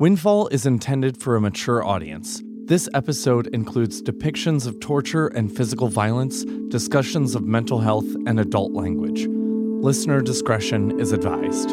Windfall 0.00 0.46
is 0.52 0.64
intended 0.64 1.20
for 1.20 1.34
a 1.34 1.40
mature 1.40 1.84
audience. 1.84 2.40
This 2.66 2.88
episode 2.94 3.48
includes 3.48 4.00
depictions 4.00 4.64
of 4.64 4.78
torture 4.78 5.26
and 5.26 5.50
physical 5.50 5.88
violence, 5.88 6.44
discussions 6.68 7.34
of 7.34 7.42
mental 7.42 7.80
health, 7.80 8.06
and 8.24 8.38
adult 8.38 8.70
language. 8.70 9.26
Listener 9.28 10.20
discretion 10.20 11.00
is 11.00 11.10
advised. 11.10 11.70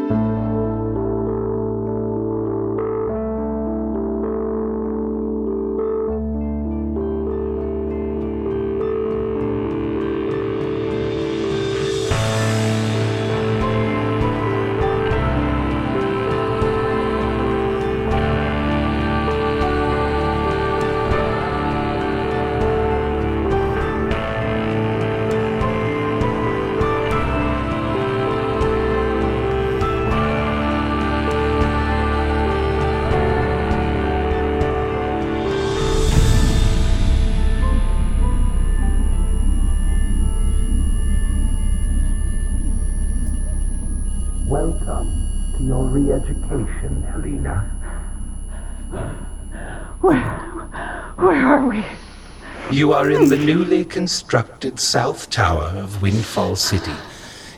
Are 52.96 53.12
in 53.12 53.28
the 53.28 53.36
newly 53.36 53.84
constructed 53.84 54.80
South 54.80 55.30
Tower 55.30 55.66
of 55.76 56.02
Windfall 56.02 56.56
City. 56.56 56.94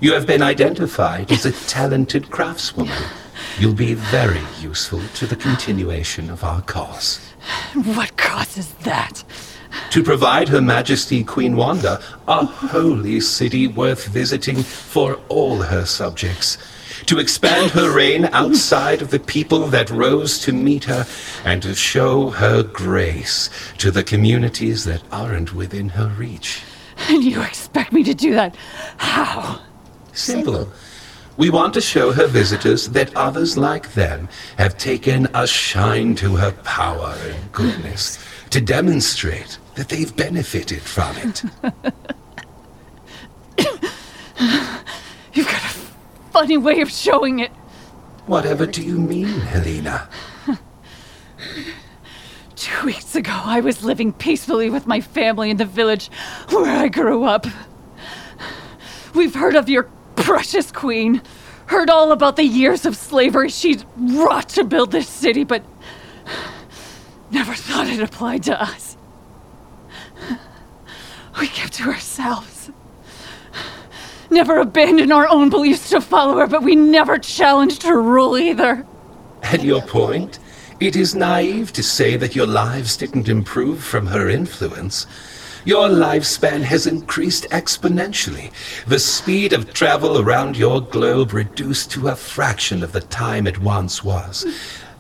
You 0.02 0.14
have 0.14 0.26
been 0.26 0.42
identified 0.42 1.32
as 1.32 1.46
a 1.46 1.52
talented 1.68 2.24
craftswoman. 2.32 3.08
You'll 3.60 3.76
be 3.76 3.94
very 3.94 4.42
useful 4.60 5.00
to 5.14 5.28
the 5.28 5.36
continuation 5.36 6.32
of 6.32 6.44
our 6.44 6.64
cause. 6.64 7.20
What 7.76 8.18
cause 8.18 8.58
is 8.58 8.72
that? 8.82 9.24
To 9.92 10.02
provide 10.02 10.50
Her 10.50 10.60
Majesty 10.60 11.24
Queen 11.24 11.56
Wanda 11.56 12.02
a 12.28 12.44
holy 12.44 13.20
city 13.22 13.68
worth 13.68 14.08
visiting 14.08 14.64
for 14.64 15.20
all 15.30 15.58
her 15.58 15.86
subjects. 15.86 16.58
To 17.06 17.20
expand 17.20 17.72
her 17.72 17.96
reign 17.96 18.26
outside 18.26 19.02
of 19.02 19.12
the 19.12 19.20
people 19.20 19.68
that 19.68 19.90
rose 19.90 20.40
to 20.40 20.52
meet 20.52 20.86
her, 20.86 21.06
and 21.46 21.62
to 21.64 21.76
show 21.76 22.32
her 22.32 22.64
grace 22.64 23.50
to 23.78 23.92
the 23.92 24.04
communities 24.04 24.84
that 24.86 25.04
aren't 25.12 25.54
within 25.54 25.90
her 25.90 26.08
reach. 26.18 26.64
And 27.08 27.24
you 27.24 27.42
expect 27.42 27.94
me 27.94 28.04
to 28.04 28.14
do 28.14 28.34
that? 28.34 28.56
How? 28.98 29.62
Simple. 30.14 30.70
We 31.38 31.52
want 31.52 31.76
to 31.76 31.82
show 31.82 32.12
her 32.12 32.26
visitors 32.26 32.90
that 32.90 33.16
others 33.16 33.58
like 33.58 33.94
them 33.94 34.28
have 34.58 34.78
taken 34.78 35.28
a 35.36 35.46
shine 35.46 36.16
to 36.16 36.38
her 36.38 36.52
power 36.52 37.16
and 37.22 37.52
goodness 37.52 38.18
to 38.50 38.60
demonstrate 38.60 39.60
that 39.76 39.90
they've 39.90 40.16
benefited 40.16 40.82
from 40.82 41.16
it. 41.18 41.44
You've 46.38 46.50
got 46.50 46.54
a 46.54 46.60
funny 46.60 46.76
way 46.76 46.82
of 46.82 46.92
showing 46.92 47.40
it. 47.40 47.52
Whatever 48.28 48.68
do 48.68 48.84
you 48.84 49.00
mean, 49.00 49.26
Helina? 49.28 50.08
Two 52.56 52.86
weeks 52.86 53.16
ago, 53.16 53.32
I 53.34 53.60
was 53.60 53.84
living 53.84 54.14
peacefully 54.14 54.70
with 54.70 54.86
my 54.86 55.02
family 55.02 55.50
in 55.50 55.58
the 55.58 55.66
village 55.66 56.12
where 56.50 56.70
I 56.70 56.90
grew 56.90 57.24
up. 57.24 57.48
We've 59.16 59.34
heard 59.34 59.56
of 59.56 59.68
your 59.68 59.90
precious 60.16 60.72
queen, 60.72 61.24
heard 61.68 61.90
all 61.90 62.12
about 62.12 62.36
the 62.36 62.46
years 62.46 62.86
of 62.86 62.96
slavery 62.96 63.50
she's 63.50 63.84
wrought 63.98 64.50
to 64.50 64.64
build 64.64 64.92
this 64.92 65.10
city, 65.10 65.44
but 65.44 65.64
never 67.32 67.56
thought 67.56 67.88
it 67.88 68.00
applied 68.00 68.44
to 68.44 68.62
us. 68.62 68.96
We 71.40 71.48
kept 71.48 71.74
to 71.74 71.90
ourselves. 71.90 72.57
Never 74.30 74.58
abandoned 74.58 75.14
our 75.14 75.28
own 75.28 75.50
beliefs 75.50 75.90
to 75.90 76.02
follow 76.02 76.38
her, 76.40 76.48
but 76.48 76.64
we 76.64 76.76
never 76.76 77.18
challenged 77.18 77.84
her 77.84 78.02
rule 78.02 78.38
either. 78.38 78.86
And 79.44 79.64
your 79.64 79.82
point? 79.82 80.40
It 80.80 80.96
is 80.96 81.16
naive 81.16 81.74
to 81.74 81.82
say 81.82 82.18
that 82.18 82.36
your 82.36 82.46
lives 82.46 82.98
didn't 82.98 83.30
improve 83.30 83.84
from 83.84 84.08
her 84.08 84.30
influence. 84.30 85.08
Your 85.66 85.90
lifespan 85.90 86.62
has 86.62 86.88
increased 86.88 87.46
exponentially. 87.50 88.52
The 88.86 89.00
speed 89.00 89.54
of 89.54 89.74
travel 89.74 90.22
around 90.22 90.56
your 90.56 90.82
globe 90.82 91.34
reduced 91.34 91.92
to 91.92 92.10
a 92.10 92.16
fraction 92.16 92.84
of 92.84 92.92
the 92.92 93.02
time 93.02 93.48
it 93.48 93.60
once 93.60 94.04
was. 94.04 94.46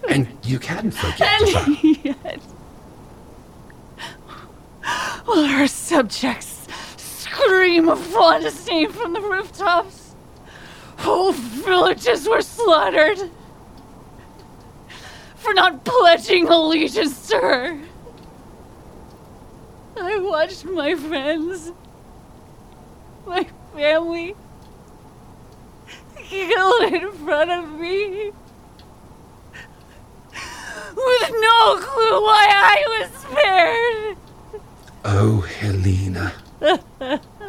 And 0.09 0.27
you 0.43 0.59
can 0.59 0.91
forget 0.91 1.41
And 1.41 1.49
about 1.49 1.83
yet, 2.03 2.39
while 5.25 5.45
her 5.45 5.67
subjects 5.67 6.56
scream 7.37 7.89
of 7.89 8.15
name 8.67 8.91
from 8.91 9.13
the 9.13 9.21
rooftops, 9.21 10.15
whole 10.97 11.31
villages 11.31 12.27
were 12.27 12.41
slaughtered 12.41 13.19
for 15.35 15.53
not 15.53 15.83
pledging 15.85 16.47
allegiance 16.47 17.27
to 17.27 17.37
her. 17.37 17.79
I 19.99 20.17
watched 20.17 20.65
my 20.65 20.95
friends, 20.95 21.71
my 23.25 23.47
family, 23.73 24.35
killed 26.15 26.93
in 26.93 27.11
front 27.11 27.51
of 27.51 27.79
me 27.79 28.31
with 30.95 31.31
no 31.31 31.77
clue 31.79 32.21
why 32.21 32.47
I 32.51 32.83
was 32.99 33.11
spared. 33.21 34.17
Oh, 35.05 35.41
Helina. 35.59 36.33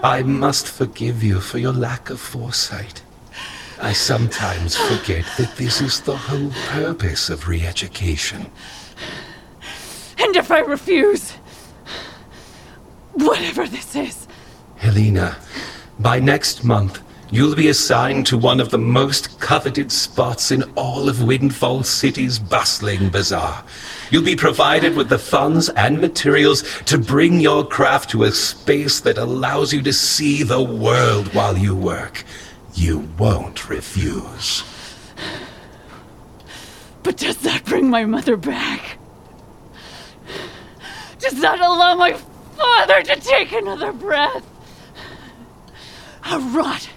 I 0.02 0.22
must 0.22 0.69
forgive 0.69 1.22
you 1.22 1.40
for 1.40 1.58
your 1.58 1.72
lack 1.72 2.10
of 2.10 2.20
foresight. 2.20 3.02
I 3.81 3.93
sometimes 3.93 4.76
forget 4.76 5.25
that 5.38 5.56
this 5.56 5.81
is 5.81 6.00
the 6.00 6.16
whole 6.16 6.50
purpose 6.69 7.31
of 7.31 7.49
re 7.49 7.64
education. 7.64 8.50
And 10.19 10.37
if 10.37 10.50
I 10.50 10.60
refuse, 10.60 11.31
whatever 13.12 13.66
this 13.66 13.94
is, 13.94 14.26
Helina, 14.76 15.37
by 15.99 16.19
next 16.19 16.64
month, 16.64 17.00
you'll 17.30 17.54
be 17.54 17.69
assigned 17.69 18.26
to 18.26 18.38
one 18.38 18.60
of 18.60 18.70
the 18.70 18.78
most 18.78 19.38
coveted 19.40 19.92
spots 19.92 20.50
in 20.50 20.62
all 20.76 21.08
of 21.08 21.22
Windfall 21.22 21.82
City's 21.82 22.38
bustling 22.38 23.10
bazaar. 23.10 23.64
You'll 24.10 24.25
be 24.25 24.36
provided 24.36 24.96
with 24.96 25.08
the 25.08 25.19
funds 25.19 25.69
and 25.70 26.00
materials 26.00 26.62
to 26.84 26.98
bring 26.98 27.40
your 27.40 27.66
craft 27.66 28.10
to 28.10 28.25
a 28.25 28.32
space 28.32 29.00
that 29.00 29.19
allows 29.19 29.72
you 29.72 29.82
to 29.82 29.92
see 29.92 30.42
the 30.42 30.62
world 30.62 31.32
while 31.34 31.56
you 31.56 31.75
work. 31.75 32.25
You 32.75 33.08
won't 33.19 33.69
refuse. 33.69 34.64
but 37.02 37.16
does 37.16 37.38
that 37.38 37.64
bring 37.64 37.90
my 37.90 38.04
mother 38.04 38.36
back? 38.36 38.98
does 41.19 41.40
that 41.40 41.60
allow 41.60 41.94
my 41.94 42.16
father 42.58 43.02
to 43.02 43.20
take 43.20 43.52
another 43.52 43.92
breath. 43.92 44.44
I'll 46.25 46.40
rot 46.50 46.88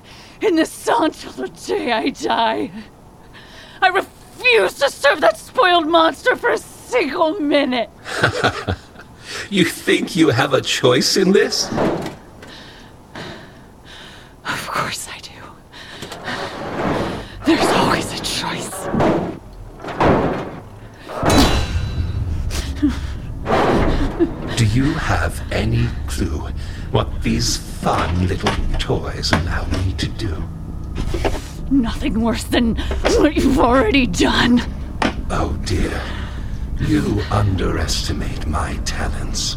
in 0.42 0.56
the 0.56 0.66
sun 0.66 1.12
till 1.12 1.32
the 1.32 1.50
day 1.50 1.92
I 1.92 2.10
die. 2.10 2.72
I 3.82 3.88
refuse 3.88 4.74
to 4.76 4.90
serve 4.90 5.22
that 5.22 5.38
spoiled 5.38 5.88
monster 5.88 6.36
for 6.36 6.50
a 6.50 6.58
single 6.58 7.40
minute. 7.40 7.90
You 9.50 9.66
think 9.66 10.16
you 10.16 10.30
have 10.30 10.54
a 10.54 10.62
choice 10.62 11.18
in 11.18 11.32
this? 11.34 11.70
Of 14.46 14.68
course 14.68 15.08
I 15.10 15.20
do. 15.20 15.32
There's 17.46 17.70
always 17.76 18.14
a 18.14 18.24
choice. 18.24 18.88
Do 24.58 24.66
you 24.66 24.94
have 24.94 25.42
any 25.52 25.88
clue 26.08 26.48
what 26.92 27.24
these 27.24 27.58
fun 27.58 28.28
little 28.28 28.54
toys 28.78 29.32
allow 29.32 29.66
me 29.68 29.94
to 29.94 30.08
do? 30.08 30.44
Nothing 31.70 32.22
worse 32.22 32.44
than 32.44 32.76
what 32.76 33.36
you've 33.36 33.60
already 33.60 34.06
done. 34.08 34.62
Oh 35.30 35.58
dear. 35.66 36.02
You 36.80 37.22
underestimate 37.32 38.46
my 38.46 38.76
talents. 38.84 39.56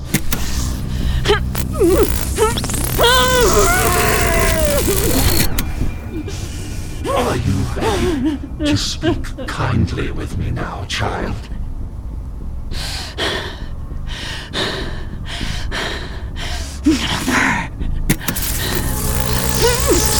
Are 7.08 7.36
you 7.36 7.54
ready 7.74 8.38
to 8.64 8.76
speak 8.76 9.46
kindly 9.48 10.12
with 10.12 10.38
me 10.38 10.50
now, 10.52 10.84
child? 10.84 11.34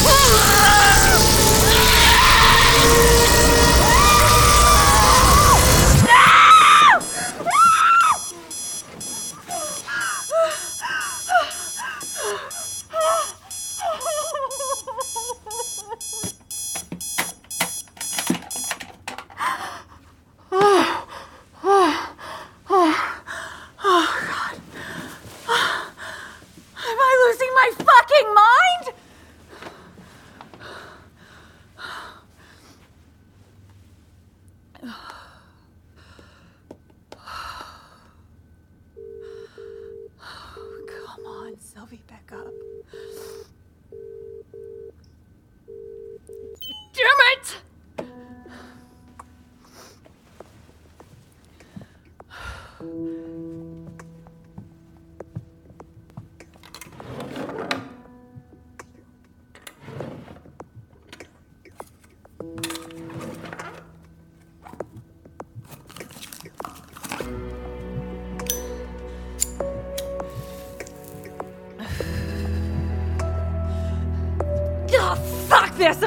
Ah! 0.06 0.43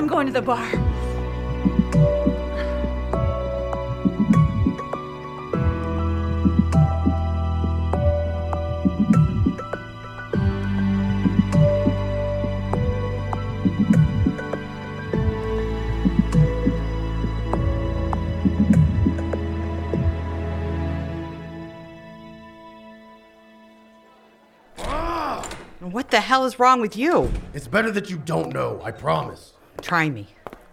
I'm 0.07 0.13
going 0.13 0.27
to 0.27 0.31
the 0.31 0.41
bar. 0.41 0.57
Ah! 24.79 25.43
What 25.81 26.11
the 26.11 26.21
hell 26.21 26.45
is 26.45 26.57
wrong 26.59 26.79
with 26.79 26.95
you? 26.95 27.29
It's 27.53 27.67
better 27.67 27.91
that 27.91 28.09
you 28.09 28.17
don't 28.19 28.53
know, 28.53 28.79
I 28.81 28.91
promise. 28.91 29.56
Try 29.81 30.09
me. 30.09 30.27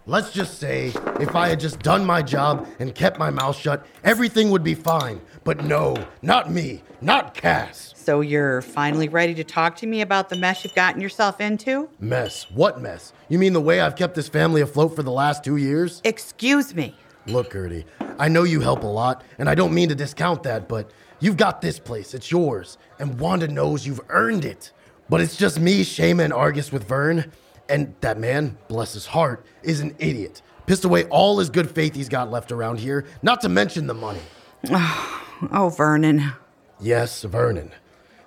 Let's 0.07 0.31
just 0.31 0.59
say, 0.59 0.93
if 1.19 1.35
I 1.35 1.47
had 1.47 1.59
just 1.59 1.79
done 1.79 2.05
my 2.05 2.21
job 2.21 2.67
and 2.77 2.93
kept 2.93 3.17
my 3.17 3.31
mouth 3.31 3.57
shut, 3.57 3.85
everything 4.03 4.51
would 4.51 4.63
be 4.63 4.75
fine. 4.75 5.19
But 5.43 5.63
no, 5.63 5.95
not 6.21 6.51
me, 6.51 6.83
not 7.01 7.33
Cas. 7.33 7.93
So 7.97 8.21
you're 8.21 8.61
finally 8.61 9.09
ready 9.09 9.33
to 9.33 9.43
talk 9.43 9.75
to 9.77 9.87
me 9.87 10.01
about 10.01 10.29
the 10.29 10.35
mess 10.35 10.63
you've 10.63 10.75
gotten 10.75 11.01
yourself 11.01 11.41
into? 11.41 11.89
Mess. 11.99 12.45
What 12.51 12.79
mess? 12.79 13.13
You 13.29 13.39
mean 13.39 13.53
the 13.53 13.61
way 13.61 13.81
I've 13.81 13.95
kept 13.95 14.13
this 14.13 14.29
family 14.29 14.61
afloat 14.61 14.95
for 14.95 15.01
the 15.01 15.11
last 15.11 15.43
two 15.43 15.57
years? 15.57 16.01
Excuse 16.03 16.75
me. 16.75 16.95
Look, 17.25 17.51
Gertie, 17.51 17.85
I 18.19 18.27
know 18.27 18.43
you 18.43 18.61
help 18.61 18.83
a 18.83 18.87
lot, 18.87 19.23
and 19.39 19.49
I 19.49 19.55
don't 19.55 19.73
mean 19.73 19.89
to 19.89 19.95
discount 19.95 20.43
that, 20.43 20.69
but 20.69 20.91
you've 21.19 21.37
got 21.37 21.61
this 21.61 21.79
place. 21.79 22.13
It's 22.13 22.29
yours. 22.29 22.77
And 22.99 23.19
Wanda 23.19 23.47
knows 23.47 23.87
you've 23.87 24.01
earned 24.09 24.45
it. 24.45 24.71
But 25.09 25.21
it's 25.21 25.35
just 25.35 25.59
me, 25.59 25.83
Shayma, 25.83 26.25
and 26.25 26.33
Argus 26.33 26.71
with 26.71 26.87
Vern. 26.87 27.31
And 27.69 27.95
that 28.01 28.17
man, 28.19 28.57
bless 28.67 28.93
his 28.93 29.07
heart, 29.07 29.45
is 29.63 29.79
an 29.79 29.95
idiot. 29.99 30.41
Pissed 30.65 30.85
away 30.85 31.05
all 31.05 31.39
his 31.39 31.49
good 31.49 31.69
faith 31.69 31.95
he's 31.95 32.09
got 32.09 32.31
left 32.31 32.51
around 32.51 32.79
here, 32.79 33.05
not 33.21 33.41
to 33.41 33.49
mention 33.49 33.87
the 33.87 33.93
money. 33.93 34.21
Oh, 35.51 35.67
Vernon. 35.67 36.31
Yes, 36.79 37.21
Vernon. 37.23 37.73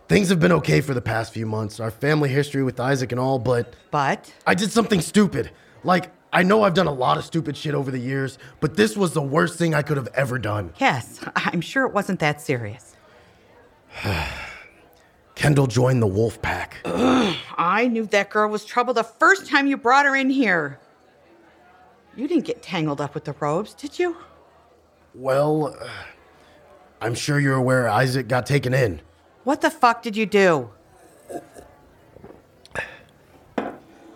Things 0.08 0.28
have 0.28 0.38
been 0.40 0.52
okay 0.52 0.82
for 0.82 0.92
the 0.92 1.00
past 1.00 1.32
few 1.32 1.46
months, 1.46 1.80
our 1.80 1.90
family 1.90 2.28
history 2.28 2.62
with 2.62 2.78
Isaac 2.78 3.12
and 3.12 3.18
all, 3.18 3.38
but 3.38 3.74
But 3.90 4.30
I 4.46 4.54
did 4.54 4.70
something 4.70 5.00
stupid. 5.00 5.50
Like, 5.84 6.10
I 6.34 6.42
know 6.42 6.64
I've 6.64 6.74
done 6.74 6.86
a 6.86 6.92
lot 6.92 7.16
of 7.16 7.24
stupid 7.24 7.56
shit 7.56 7.74
over 7.74 7.90
the 7.90 7.98
years, 7.98 8.38
but 8.60 8.76
this 8.76 8.94
was 8.94 9.14
the 9.14 9.22
worst 9.22 9.58
thing 9.58 9.74
I 9.74 9.80
could 9.80 9.96
have 9.96 10.08
ever 10.12 10.38
done. 10.38 10.74
yes, 10.76 11.18
I'm 11.34 11.62
sure 11.62 11.86
it 11.86 11.94
wasn't 11.94 12.20
that 12.20 12.42
serious. 12.42 12.94
Kendall 15.38 15.68
joined 15.68 16.02
the 16.02 16.06
wolf 16.06 16.42
pack. 16.42 16.78
I 16.84 17.86
knew 17.86 18.06
that 18.06 18.28
girl 18.28 18.50
was 18.50 18.64
trouble 18.64 18.92
the 18.92 19.04
first 19.04 19.46
time 19.46 19.68
you 19.68 19.76
brought 19.76 20.04
her 20.04 20.16
in 20.16 20.30
here. 20.30 20.80
You 22.16 22.26
didn't 22.26 22.44
get 22.44 22.60
tangled 22.60 23.00
up 23.00 23.14
with 23.14 23.24
the 23.24 23.34
robes, 23.34 23.72
did 23.72 24.00
you? 24.00 24.16
Well, 25.14 25.76
uh, 25.80 25.88
I'm 27.00 27.14
sure 27.14 27.38
you're 27.38 27.54
aware 27.54 27.88
Isaac 27.88 28.26
got 28.26 28.46
taken 28.46 28.74
in. 28.74 29.00
What 29.44 29.60
the 29.60 29.70
fuck 29.70 30.02
did 30.02 30.16
you 30.16 30.26
do? 30.26 30.70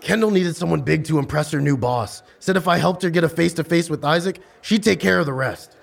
Kendall 0.01 0.33
needed 0.33 0.57
someone 0.57 0.81
big 0.81 1.05
to 1.05 1.21
impress 1.21 1.53
her 1.53 1.61
new 1.61 1.77
boss. 1.77 2.25
Said 2.41 2.57
if 2.57 2.67
I 2.67 2.79
helped 2.79 3.05
her 3.05 3.11
get 3.11 3.23
a 3.23 3.29
face 3.29 3.55
to 3.55 3.63
face 3.63 3.89
with 3.89 4.05
Isaac, 4.05 4.41
she'd 4.61 4.83
take 4.83 4.99
care 4.99 5.21
of 5.21 5.27
the 5.27 5.33
rest. 5.33 5.77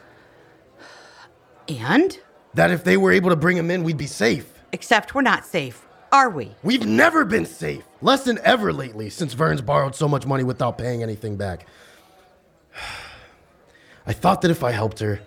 And? 1.70 2.20
That 2.56 2.72
if 2.72 2.84
they 2.84 2.98
were 2.98 3.14
able 3.14 3.30
to 3.30 3.38
bring 3.38 3.56
him 3.56 3.72
in, 3.72 3.86
we'd 3.86 3.96
be 3.96 4.06
safe. 4.06 4.59
Except 4.72 5.16
we're 5.16 5.22
not 5.22 5.46
safe, 5.46 5.86
are 6.12 6.30
we? 6.30 6.52
We've 6.64 6.86
never 6.86 7.26
been 7.26 7.46
safe. 7.46 7.84
Less 8.02 8.24
than 8.24 8.40
ever 8.44 8.72
lately 8.72 9.10
since 9.10 9.34
Vern's 9.34 9.62
borrowed 9.62 9.96
so 9.96 10.08
much 10.08 10.26
money 10.26 10.44
without 10.44 10.78
paying 10.78 11.04
anything 11.04 11.38
back. 11.38 11.68
I 14.06 14.14
thought 14.14 14.42
that 14.42 14.52
if 14.52 14.64
I 14.64 14.72
helped 14.72 15.00
her, 15.00 15.22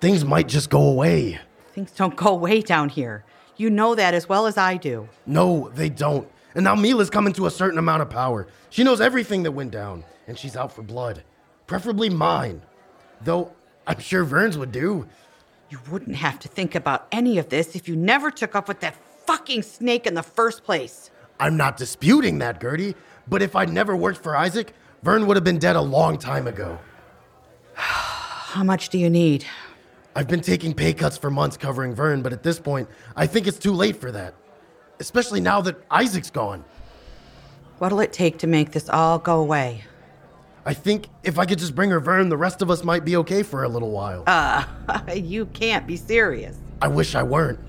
things 0.00 0.24
might 0.24 0.48
just 0.48 0.70
go 0.70 0.88
away. 0.88 1.40
Things 1.72 1.90
don't 1.92 2.16
go 2.16 2.28
away 2.28 2.60
down 2.62 2.88
here. 2.88 3.24
You 3.56 3.70
know 3.70 3.94
that 3.94 4.14
as 4.14 4.28
well 4.28 4.46
as 4.46 4.58
I 4.58 4.76
do. 4.76 5.08
No, 5.24 5.70
they 5.74 5.88
don't. 5.88 6.28
And 6.54 6.64
now 6.64 6.74
Mila's 6.74 7.10
come 7.10 7.26
into 7.26 7.46
a 7.46 7.50
certain 7.50 7.78
amount 7.78 8.02
of 8.02 8.10
power. 8.10 8.46
She 8.70 8.84
knows 8.84 9.00
everything 9.00 9.42
that 9.44 9.52
went 9.52 9.70
down, 9.70 10.04
and 10.26 10.38
she's 10.38 10.56
out 10.56 10.72
for 10.72 10.82
blood. 10.82 11.22
Preferably 11.66 12.10
mine. 12.10 12.62
Though 13.22 13.52
I'm 13.86 14.00
sure 14.00 14.24
Vern's 14.24 14.58
would 14.58 14.72
do. 14.72 15.06
You 15.68 15.78
wouldn't 15.90 16.16
have 16.16 16.38
to 16.40 16.48
think 16.48 16.74
about 16.74 17.08
any 17.10 17.38
of 17.38 17.48
this 17.48 17.74
if 17.74 17.88
you 17.88 17.96
never 17.96 18.30
took 18.30 18.54
up 18.54 18.68
with 18.68 18.80
that 18.80 18.96
fucking 19.26 19.62
snake 19.62 20.06
in 20.06 20.14
the 20.14 20.22
first 20.22 20.64
place. 20.64 21.10
I'm 21.40 21.56
not 21.56 21.76
disputing 21.76 22.38
that, 22.38 22.60
Gertie, 22.60 22.94
but 23.28 23.42
if 23.42 23.56
I'd 23.56 23.72
never 23.72 23.96
worked 23.96 24.18
for 24.18 24.36
Isaac, 24.36 24.72
Vern 25.02 25.26
would 25.26 25.36
have 25.36 25.44
been 25.44 25.58
dead 25.58 25.76
a 25.76 25.80
long 25.80 26.18
time 26.18 26.46
ago. 26.46 26.78
How 27.74 28.62
much 28.62 28.88
do 28.88 28.98
you 28.98 29.10
need? 29.10 29.44
I've 30.14 30.28
been 30.28 30.40
taking 30.40 30.72
pay 30.72 30.94
cuts 30.94 31.18
for 31.18 31.30
months 31.30 31.56
covering 31.56 31.94
Vern, 31.94 32.22
but 32.22 32.32
at 32.32 32.42
this 32.42 32.58
point, 32.58 32.88
I 33.14 33.26
think 33.26 33.46
it's 33.46 33.58
too 33.58 33.72
late 33.72 33.96
for 33.96 34.10
that. 34.12 34.34
Especially 34.98 35.40
now 35.40 35.60
that 35.60 35.76
Isaac's 35.90 36.30
gone. 36.30 36.64
What'll 37.78 38.00
it 38.00 38.14
take 38.14 38.38
to 38.38 38.46
make 38.46 38.70
this 38.70 38.88
all 38.88 39.18
go 39.18 39.40
away? 39.40 39.84
I 40.66 40.74
think 40.74 41.06
if 41.22 41.38
I 41.38 41.46
could 41.46 41.60
just 41.60 41.76
bring 41.76 41.90
her 41.90 42.00
Vern, 42.00 42.28
the 42.28 42.36
rest 42.36 42.60
of 42.60 42.72
us 42.72 42.82
might 42.82 43.04
be 43.04 43.16
okay 43.18 43.44
for 43.44 43.62
a 43.62 43.68
little 43.68 43.92
while. 43.92 44.24
Uh, 44.26 44.64
you 45.14 45.46
can't 45.46 45.86
be 45.86 45.96
serious. 45.96 46.58
I 46.82 46.88
wish 46.88 47.14
I 47.14 47.22
weren't. 47.22 47.60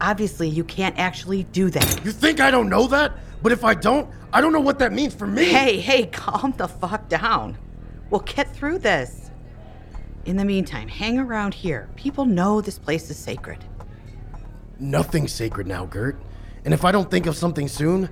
Obviously, 0.00 0.48
you 0.48 0.64
can't 0.64 0.98
actually 0.98 1.42
do 1.44 1.68
that. 1.68 2.04
You 2.06 2.10
think 2.10 2.40
I 2.40 2.50
don't 2.50 2.70
know 2.70 2.86
that? 2.86 3.12
But 3.42 3.52
if 3.52 3.64
I 3.64 3.74
don't, 3.74 4.10
I 4.32 4.40
don't 4.40 4.54
know 4.54 4.60
what 4.60 4.78
that 4.78 4.94
means 4.94 5.14
for 5.14 5.26
me. 5.26 5.44
Hey, 5.44 5.78
hey, 5.78 6.06
calm 6.06 6.54
the 6.56 6.66
fuck 6.66 7.08
down. 7.10 7.58
We'll 8.08 8.22
get 8.22 8.54
through 8.54 8.78
this. 8.78 9.30
In 10.24 10.36
the 10.38 10.44
meantime, 10.44 10.88
hang 10.88 11.18
around 11.18 11.52
here. 11.52 11.90
People 11.96 12.24
know 12.24 12.62
this 12.62 12.78
place 12.78 13.10
is 13.10 13.18
sacred. 13.18 13.62
Nothing's 14.78 15.32
sacred 15.32 15.66
now, 15.66 15.84
Gert. 15.84 16.18
And 16.64 16.72
if 16.72 16.84
I 16.84 16.92
don't 16.92 17.10
think 17.10 17.26
of 17.26 17.36
something 17.36 17.68
soon, 17.68 18.08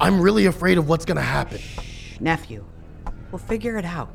I'm 0.00 0.20
really 0.20 0.46
afraid 0.46 0.78
of 0.78 0.88
what's 0.88 1.04
gonna 1.04 1.20
happen. 1.20 1.58
Shh, 1.58 2.20
Nephew, 2.20 2.64
we'll 3.30 3.38
figure 3.38 3.78
it 3.78 3.84
out. 3.84 4.14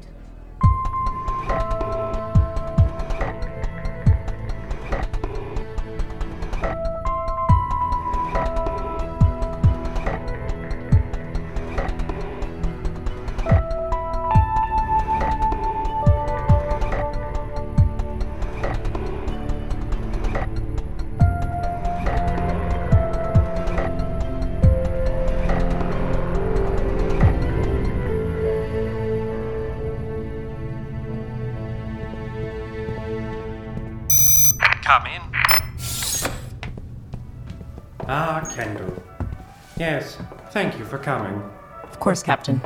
Course, 42.16 42.24
Captain. 42.24 42.62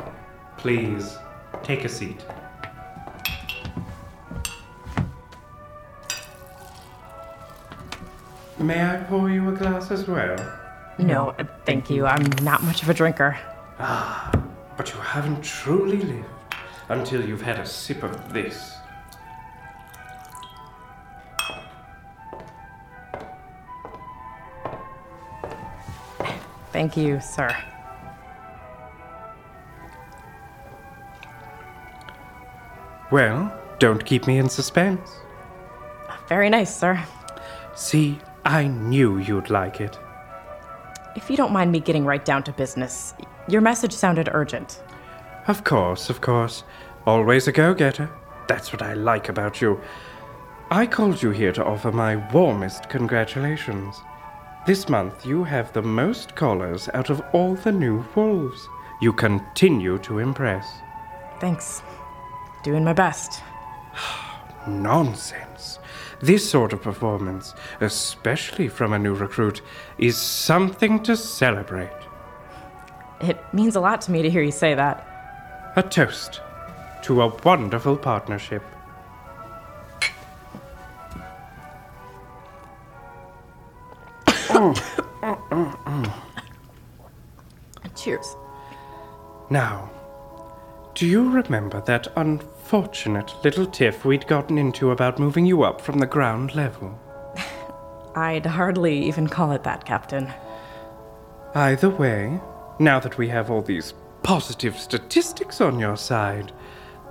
Please, 0.58 1.18
take 1.64 1.84
a 1.84 1.88
seat. 1.88 2.24
May 8.58 8.80
I 8.80 8.98
pour 9.08 9.28
you 9.28 9.48
a 9.48 9.52
glass 9.52 9.90
as 9.90 10.06
well? 10.06 10.36
No, 10.98 11.34
thank 11.64 11.90
you. 11.90 12.06
I'm 12.06 12.26
not 12.44 12.62
much 12.62 12.82
of 12.82 12.90
a 12.90 12.94
drinker. 12.94 13.36
Ah, 13.80 14.30
but 14.76 14.92
you 14.92 15.00
haven't 15.00 15.42
truly 15.42 15.96
lived 15.96 16.26
until 16.88 17.24
you've 17.26 17.42
had 17.42 17.58
a 17.58 17.66
sip 17.66 18.04
of 18.04 18.32
this. 18.32 18.76
Thank 26.72 26.96
you, 26.96 27.18
sir. 27.20 27.50
Well, 33.10 33.52
don't 33.78 34.04
keep 34.04 34.26
me 34.26 34.38
in 34.38 34.48
suspense. 34.48 35.10
Very 36.28 36.48
nice, 36.48 36.74
sir. 36.74 37.02
See, 37.74 38.18
I 38.44 38.68
knew 38.68 39.18
you'd 39.18 39.50
like 39.50 39.80
it. 39.80 39.98
If 41.16 41.28
you 41.28 41.36
don't 41.36 41.52
mind 41.52 41.72
me 41.72 41.80
getting 41.80 42.04
right 42.04 42.24
down 42.24 42.44
to 42.44 42.52
business, 42.52 43.14
your 43.48 43.60
message 43.60 43.92
sounded 43.92 44.28
urgent. 44.32 44.80
Of 45.48 45.64
course, 45.64 46.08
of 46.08 46.20
course. 46.20 46.62
Always 47.04 47.48
a 47.48 47.52
go 47.52 47.74
getter. 47.74 48.10
That's 48.46 48.72
what 48.72 48.82
I 48.82 48.94
like 48.94 49.28
about 49.28 49.60
you. 49.60 49.80
I 50.70 50.86
called 50.86 51.20
you 51.20 51.30
here 51.30 51.52
to 51.52 51.64
offer 51.64 51.90
my 51.90 52.16
warmest 52.32 52.88
congratulations. 52.88 53.96
This 54.66 54.88
month 54.88 55.26
you 55.26 55.42
have 55.42 55.72
the 55.72 55.82
most 55.82 56.36
callers 56.36 56.88
out 56.94 57.10
of 57.10 57.22
all 57.32 57.56
the 57.56 57.72
new 57.72 58.04
wolves. 58.14 58.68
You 59.00 59.12
continue 59.12 59.98
to 59.98 60.18
impress. 60.18 60.70
Thanks. 61.40 61.82
Doing 62.62 62.84
my 62.84 62.92
best. 62.92 63.42
Nonsense. 64.66 65.78
This 66.20 66.48
sort 66.48 66.74
of 66.74 66.82
performance, 66.82 67.54
especially 67.80 68.68
from 68.68 68.92
a 68.92 68.98
new 68.98 69.14
recruit, 69.14 69.62
is 69.96 70.18
something 70.18 71.02
to 71.04 71.16
celebrate. 71.16 71.88
It 73.22 73.42
means 73.54 73.76
a 73.76 73.80
lot 73.80 74.02
to 74.02 74.10
me 74.10 74.20
to 74.22 74.30
hear 74.30 74.42
you 74.42 74.50
say 74.50 74.74
that. 74.74 75.06
A 75.76 75.82
toast 75.82 76.42
to 77.02 77.22
a 77.22 77.28
wonderful 77.42 77.96
partnership. 77.96 78.62
Cheers. 87.96 88.36
Now, 89.48 89.90
do 91.00 91.06
you 91.06 91.30
remember 91.30 91.80
that 91.80 92.08
unfortunate 92.16 93.32
little 93.42 93.64
tiff 93.64 94.04
we'd 94.04 94.26
gotten 94.26 94.58
into 94.58 94.90
about 94.90 95.18
moving 95.18 95.46
you 95.46 95.62
up 95.62 95.80
from 95.80 95.98
the 95.98 96.04
ground 96.06 96.54
level? 96.54 97.00
I'd 98.14 98.44
hardly 98.44 99.06
even 99.06 99.26
call 99.26 99.52
it 99.52 99.62
that, 99.62 99.86
Captain. 99.86 100.30
Either 101.54 101.88
way, 101.88 102.38
now 102.78 103.00
that 103.00 103.16
we 103.16 103.28
have 103.28 103.50
all 103.50 103.62
these 103.62 103.94
positive 104.22 104.78
statistics 104.78 105.62
on 105.62 105.78
your 105.78 105.96
side, 105.96 106.52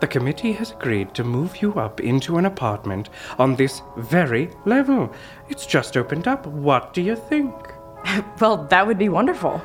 the 0.02 0.08
committee 0.08 0.52
has 0.52 0.70
agreed 0.70 1.16
to 1.16 1.24
move 1.24 1.60
you 1.60 1.74
up 1.74 2.00
into 2.00 2.38
an 2.38 2.46
apartment 2.46 3.10
on 3.40 3.56
this 3.56 3.82
very 3.98 4.52
level. 4.66 5.12
It's 5.50 5.66
just 5.66 5.98
opened 5.98 6.28
up. 6.28 6.46
What 6.46 6.94
do 6.94 7.02
you 7.02 7.16
think? 7.16 7.56
well, 8.40 8.68
that 8.70 8.86
would 8.86 9.00
be 9.00 9.10
wonderful. 9.10 9.60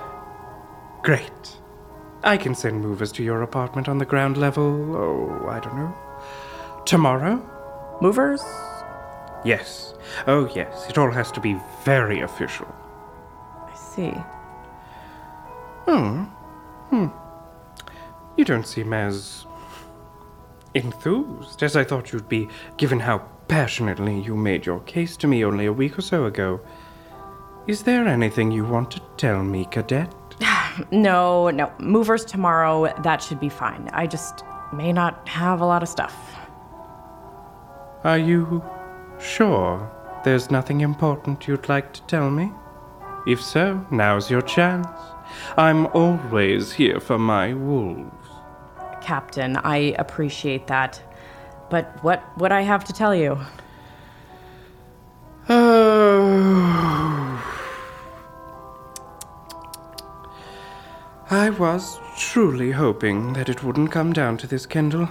Great. 1.02 1.59
I 2.25 2.38
can 2.38 2.54
send 2.54 2.81
movers 2.81 3.12
to 3.12 3.23
your 3.23 3.43
apartment 3.43 3.87
on 3.87 3.99
the 3.99 4.07
ground 4.07 4.38
level, 4.38 4.97
oh, 4.97 5.47
I 5.47 5.61
don't 5.61 5.76
know. 5.76 5.95
Tomorrow? 6.87 7.43
Movers? 8.00 8.43
Yes. 9.45 9.95
Oh, 10.26 10.50
yes. 10.54 10.88
It 10.88 10.97
all 10.97 11.11
has 11.11 11.31
to 11.33 11.40
be 11.40 11.61
very 11.85 12.21
official. 12.21 12.66
I 13.71 13.76
see. 13.76 14.14
Hmm. 15.87 16.23
Hmm. 16.88 17.09
You 18.38 18.47
don't 18.47 18.66
seem 18.66 18.95
as 18.95 19.45
enthused 20.73 21.62
as 21.62 21.76
I 21.76 21.85
thought 21.85 22.11
you'd 22.11 22.28
be, 22.28 22.49
given 22.78 23.00
how 23.00 23.19
passionately 23.49 24.19
you 24.19 24.35
made 24.35 24.64
your 24.64 24.81
case 24.81 25.19
to 25.19 25.26
me 25.26 25.45
only 25.45 25.66
a 25.66 25.73
week 25.73 25.99
or 25.99 26.02
so 26.02 26.25
ago. 26.25 26.61
Is 27.66 27.83
there 27.83 28.09
anything 28.09 28.50
you 28.50 28.64
want 28.64 28.90
to 28.93 29.02
tell 29.19 29.45
me, 29.45 29.66
Cadet? 29.71 30.11
No, 30.90 31.50
no. 31.50 31.73
Movers 31.78 32.25
tomorrow, 32.25 32.93
that 33.02 33.23
should 33.23 33.40
be 33.40 33.49
fine. 33.49 33.88
I 33.93 34.07
just 34.07 34.45
may 34.73 34.93
not 34.93 35.28
have 35.28 35.61
a 35.61 35.66
lot 35.66 35.83
of 35.83 35.88
stuff. 35.88 36.14
Are 38.04 38.19
you 38.19 38.62
sure 39.19 39.90
there's 40.25 40.50
nothing 40.50 40.81
important 40.81 41.47
you'd 41.47 41.69
like 41.69 41.93
to 41.95 42.02
tell 42.02 42.31
me? 42.31 42.52
If 43.26 43.43
so, 43.43 43.87
now's 43.90 44.31
your 44.31 44.43
chance. 44.43 44.87
I'm 45.57 45.87
always 45.88 46.73
here 46.73 47.00
for 47.00 47.19
my 47.19 47.54
wolves. 47.54 48.28
Captain, 49.00 49.57
I 49.57 49.95
appreciate 49.99 50.66
that. 50.66 51.02
But 51.71 52.02
what 52.04 52.23
would 52.38 52.52
I 52.52 52.62
have 52.62 52.85
to 52.85 52.93
tell 52.93 53.14
you? 53.14 53.38
Oh. 55.49 56.74
I 61.45 61.51
was 61.51 62.01
truly 62.17 62.71
hoping 62.71 63.35
that 63.35 63.51
it 63.51 63.63
wouldn't 63.63 63.93
come 63.93 64.15
down 64.15 64.39
to 64.39 64.47
this, 64.47 64.65
Kendall. 64.65 65.11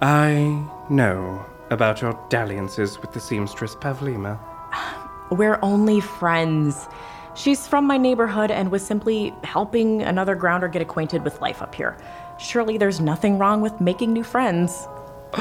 I 0.00 0.66
know 0.90 1.46
about 1.70 2.02
your 2.02 2.18
dalliances 2.28 3.00
with 3.00 3.12
the 3.12 3.20
seamstress 3.20 3.76
Pavlima. 3.76 4.40
We're 5.30 5.60
only 5.62 6.00
friends. 6.00 6.88
She's 7.36 7.68
from 7.68 7.84
my 7.84 7.96
neighborhood 7.96 8.50
and 8.50 8.72
was 8.72 8.84
simply 8.84 9.32
helping 9.44 10.02
another 10.02 10.34
grounder 10.34 10.66
get 10.66 10.82
acquainted 10.82 11.22
with 11.22 11.40
life 11.40 11.62
up 11.62 11.76
here. 11.76 11.96
Surely 12.40 12.76
there's 12.76 13.00
nothing 13.00 13.38
wrong 13.38 13.60
with 13.60 13.80
making 13.80 14.12
new 14.12 14.24
friends. 14.24 14.88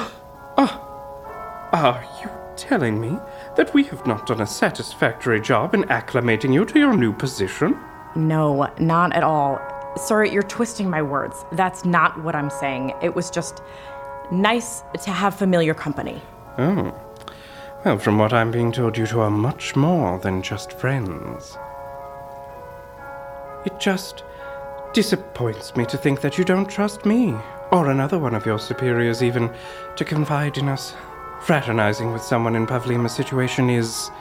Ah, 0.56 0.86
are 1.74 2.06
you 2.22 2.30
telling 2.56 3.02
me 3.02 3.18
that 3.56 3.74
we 3.74 3.86
have 3.86 4.06
not 4.06 4.28
done 4.28 4.42
a 4.42 4.46
satisfactory 4.46 5.42
job 5.42 5.74
in 5.74 5.82
acclimating 5.86 6.54
you 6.54 6.64
to 6.66 6.78
your 6.78 6.96
new 6.96 7.12
position? 7.12 7.76
No, 8.16 8.72
not 8.80 9.14
at 9.14 9.24
all. 9.24 9.60
Sorry, 10.00 10.32
you're 10.32 10.44
twisting 10.44 10.90
my 10.90 11.02
words. 11.02 11.36
That's 11.52 11.86
not 11.86 12.24
what 12.24 12.36
I'm 12.36 12.50
saying. 12.50 12.94
It 13.02 13.16
was 13.16 13.30
just 13.30 13.62
nice 14.32 14.84
to 15.04 15.12
have 15.12 15.36
familiar 15.36 15.74
company. 15.74 16.22
Oh. 16.58 16.94
Well, 17.84 17.98
from 17.98 18.18
what 18.18 18.34
I'm 18.34 18.52
being 18.52 18.72
told, 18.72 18.98
you 18.98 19.06
two 19.06 19.20
are 19.20 19.30
much 19.30 19.76
more 19.76 20.20
than 20.20 20.42
just 20.42 20.74
friends. 20.74 21.58
It 23.66 23.80
just 23.80 24.24
disappoints 24.94 25.76
me 25.76 25.86
to 25.86 25.98
think 25.98 26.22
that 26.22 26.38
you 26.38 26.44
don't 26.44 26.70
trust 26.70 27.06
me, 27.06 27.36
or 27.72 27.90
another 27.90 28.18
one 28.18 28.36
of 28.36 28.46
your 28.46 28.60
superiors 28.60 29.22
even, 29.22 29.54
to 29.96 30.06
confide 30.06 30.58
in 30.58 30.70
us. 30.70 30.96
Fraternizing 31.42 32.12
with 32.12 32.22
someone 32.22 32.56
in 32.56 32.66
Pavlima's 32.66 33.14
situation 33.14 33.70
is 33.70 34.12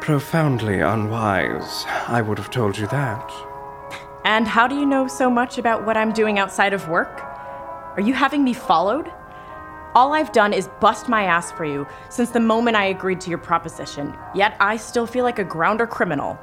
profoundly 0.00 0.80
unwise. 0.80 1.84
I 2.08 2.22
would 2.22 2.38
have 2.38 2.50
told 2.50 2.78
you 2.78 2.86
that. 2.88 3.32
And 4.26 4.48
how 4.48 4.66
do 4.66 4.74
you 4.74 4.84
know 4.84 5.06
so 5.06 5.30
much 5.30 5.56
about 5.56 5.86
what 5.86 5.96
I'm 5.96 6.12
doing 6.12 6.40
outside 6.40 6.72
of 6.72 6.88
work? 6.88 7.22
Are 7.94 8.00
you 8.00 8.12
having 8.12 8.42
me 8.42 8.54
followed? 8.54 9.08
All 9.94 10.14
I've 10.14 10.32
done 10.32 10.52
is 10.52 10.68
bust 10.80 11.08
my 11.08 11.22
ass 11.22 11.52
for 11.52 11.64
you 11.64 11.86
since 12.10 12.30
the 12.30 12.40
moment 12.40 12.76
I 12.76 12.86
agreed 12.86 13.20
to 13.20 13.30
your 13.30 13.38
proposition, 13.38 14.16
yet 14.34 14.56
I 14.58 14.78
still 14.78 15.06
feel 15.06 15.22
like 15.22 15.38
a 15.38 15.44
grounder 15.44 15.86
criminal. 15.86 16.36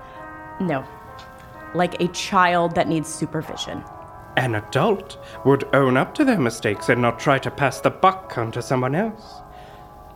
No, 0.61 0.85
like 1.75 1.99
a 1.99 2.07
child 2.07 2.73
that 2.75 2.87
needs 2.87 3.13
supervision. 3.13 3.83
An 4.37 4.55
adult 4.55 5.17
would 5.43 5.67
own 5.73 5.97
up 5.97 6.15
to 6.15 6.23
their 6.23 6.39
mistakes 6.39 6.87
and 6.87 7.01
not 7.01 7.19
try 7.19 7.37
to 7.39 7.51
pass 7.51 7.81
the 7.81 7.89
buck 7.89 8.37
onto 8.37 8.61
someone 8.61 8.95
else. 8.95 9.41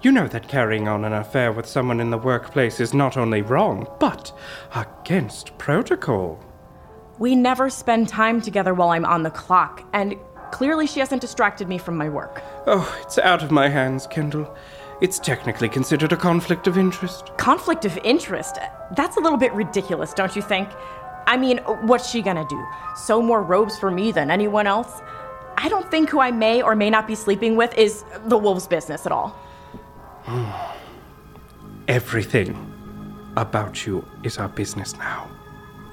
You 0.02 0.14
know 0.14 0.30
that 0.30 0.48
carrying 0.48 0.88
on 0.88 1.04
an 1.04 1.12
affair 1.12 1.52
with 1.52 1.68
someone 1.68 2.00
in 2.00 2.12
the 2.12 2.18
workplace 2.18 2.80
is 2.80 2.94
not 2.94 3.18
only 3.18 3.42
wrong, 3.42 3.90
but 4.00 4.32
against 4.74 5.58
protocol. 5.58 6.40
We 7.20 7.36
never 7.36 7.70
spend 7.70 8.08
time 8.08 8.42
together 8.42 8.74
while 8.74 8.90
I'm 8.90 9.06
on 9.06 9.24
the 9.24 9.32
clock, 9.32 9.84
and 9.94 10.16
clearly 10.52 10.86
she 10.86 11.00
hasn't 11.00 11.22
distracted 11.22 11.68
me 11.68 11.78
from 11.78 11.98
my 11.98 12.10
work. 12.10 12.44
Oh, 12.68 12.96
it's 13.02 13.18
out 13.18 13.42
of 13.42 13.52
my 13.52 13.70
hands, 13.70 14.06
Kendall. 14.08 14.56
It's 15.02 15.20
technically 15.20 15.70
considered 15.70 16.12
a 16.14 16.18
conflict 16.18 16.68
of 16.68 16.78
interest. 16.78 17.32
Conflict 17.38 17.86
of 17.86 17.98
interest? 18.04 18.58
That's 18.96 19.18
a 19.18 19.20
little 19.20 19.38
bit 19.38 19.54
ridiculous, 19.54 20.14
don't 20.14 20.36
you 20.36 20.42
think? 20.42 20.70
I 21.28 21.38
mean, 21.38 21.58
what's 21.82 22.10
she 22.10 22.22
gonna 22.22 22.46
do? 22.48 22.66
Sew 22.96 23.22
more 23.22 23.44
robes 23.44 23.78
for 23.78 23.92
me 23.92 24.12
than 24.12 24.32
anyone 24.32 24.68
else? 24.68 25.02
I 25.58 25.70
don't 25.70 25.90
think 25.90 26.10
who 26.10 26.20
I 26.20 26.32
may 26.32 26.62
or 26.62 26.76
may 26.76 26.90
not 26.90 27.08
be 27.08 27.16
sleeping 27.16 27.56
with 27.56 27.76
is 27.78 28.06
the 28.26 28.38
wolf's 28.38 28.68
business 28.68 29.06
at 29.06 29.12
all. 29.12 29.30
Hmm. 30.24 30.52
Everything 31.88 32.74
about 33.36 33.86
you 33.86 34.06
is 34.24 34.38
our 34.38 34.50
business 34.50 34.96
now. 34.98 35.30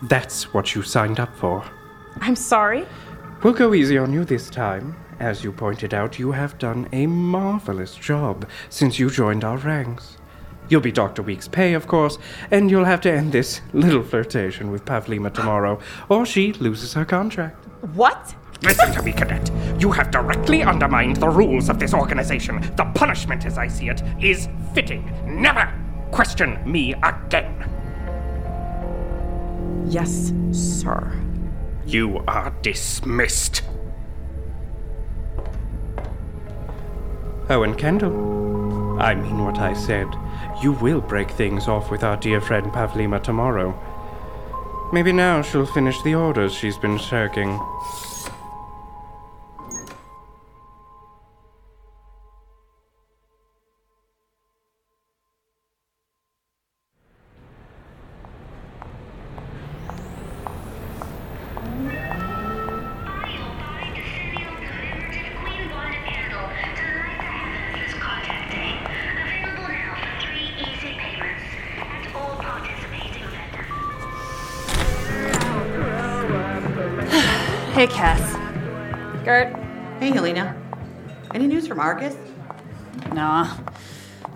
That's 0.09 0.53
what 0.53 0.75
you 0.75 0.83
signed 0.83 1.19
up 1.19 1.35
for. 1.37 1.65
I'm 2.21 2.37
sorry? 2.37 2.87
We'll 3.43 3.55
go 3.55 3.73
easy 3.73 3.97
on 3.97 4.13
you 4.13 4.25
this 4.25 4.51
time. 4.51 4.97
As 5.19 5.43
you 5.43 5.51
pointed 5.51 5.95
out, 5.95 6.19
you 6.19 6.33
have 6.33 6.59
done 6.59 6.89
a 6.93 7.07
marvelous 7.07 7.95
job 7.95 8.47
since 8.69 8.99
you 8.99 9.09
joined 9.09 9.45
our 9.45 9.57
ranks. 9.57 10.19
You'll 10.69 10.83
be 10.83 10.93
Dr. 10.93 11.23
Week's 11.23 11.49
pay, 11.49 11.73
of 11.75 11.87
course, 11.87 12.19
and 12.51 12.71
you'll 12.71 12.85
have 12.85 13.01
to 13.03 13.13
end 13.13 13.33
this 13.33 13.63
little 13.73 14.03
flirtation 14.03 14.71
with 14.71 14.85
Pavlima 14.85 15.33
tomorrow, 15.33 15.79
or 16.09 16.27
she 16.27 16.53
loses 16.55 16.93
her 16.95 17.05
contract. 17.05 17.65
What? 17.95 18.35
Listen 18.63 18.93
to 18.93 19.03
me, 19.03 19.13
Cadet. 19.13 19.51
You 19.79 19.93
have 19.93 20.11
directly 20.11 20.63
undermined 20.63 21.17
the 21.17 21.29
rules 21.29 21.69
of 21.69 21.79
this 21.79 21.95
organization. 21.95 22.61
The 22.77 22.91
punishment, 22.95 23.47
as 23.47 23.57
I 23.57 23.69
see 23.69 23.89
it, 23.89 24.03
is 24.21 24.49
fitting. 24.75 25.11
Never 25.27 25.73
question 26.11 26.59
me 26.71 26.95
again. 27.03 27.74
Yes, 29.87 30.33
sir. 30.53 31.13
You 31.87 32.25
are 32.27 32.51
dismissed. 32.63 33.63
Owen 37.51 37.75
Kendall, 37.75 38.99
I 39.01 39.15
mean 39.15 39.45
what 39.45 39.59
I 39.59 39.75
said. 39.75 40.09
You 40.63 40.73
will 40.73 41.01
break 41.01 41.31
things 41.31 41.69
off 41.69 41.91
with 41.91 42.03
our 42.03 42.17
dear 42.17 42.41
friend 42.41 42.73
Pavlima 42.73 43.23
tomorrow. 43.23 43.79
Maybe 44.93 45.13
now 45.13 45.43
she'll 45.43 45.67
finish 45.67 46.01
the 46.03 46.15
orders 46.15 46.55
she's 46.55 46.79
been 46.79 46.97
shirking. 46.97 47.61
Hey, 77.85 77.91
Cas. 77.91 79.25
Gert? 79.27 79.55
Hey, 80.01 80.11
Helina. 80.11 80.57
Any 81.35 81.47
news 81.47 81.69
from 81.69 81.81
Argus? 81.81 82.17
Nah. 83.13 83.59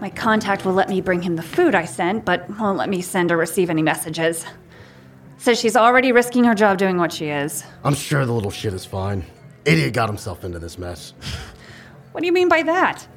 My 0.02 0.10
contact 0.10 0.66
will 0.66 0.74
let 0.74 0.90
me 0.90 1.00
bring 1.00 1.22
him 1.22 1.36
the 1.36 1.42
food 1.42 1.74
I 1.74 1.86
sent, 1.86 2.26
but 2.26 2.46
won't 2.58 2.76
let 2.76 2.90
me 2.90 3.00
send 3.00 3.32
or 3.32 3.38
receive 3.38 3.70
any 3.70 3.80
messages. 3.80 4.44
Says 5.38 5.58
she's 5.58 5.76
already 5.76 6.12
risking 6.12 6.44
her 6.44 6.54
job 6.54 6.76
doing 6.76 6.98
what 6.98 7.10
she 7.10 7.28
is. 7.28 7.64
I'm 7.84 7.94
sure 7.94 8.26
the 8.26 8.34
little 8.34 8.50
shit 8.50 8.74
is 8.74 8.84
fine. 8.84 9.24
Idiot 9.64 9.94
got 9.94 10.10
himself 10.10 10.44
into 10.44 10.58
this 10.58 10.76
mess. 10.76 11.14
What 12.12 12.20
do 12.20 12.26
you 12.26 12.34
mean 12.34 12.50
by 12.50 12.62
that? 12.64 13.08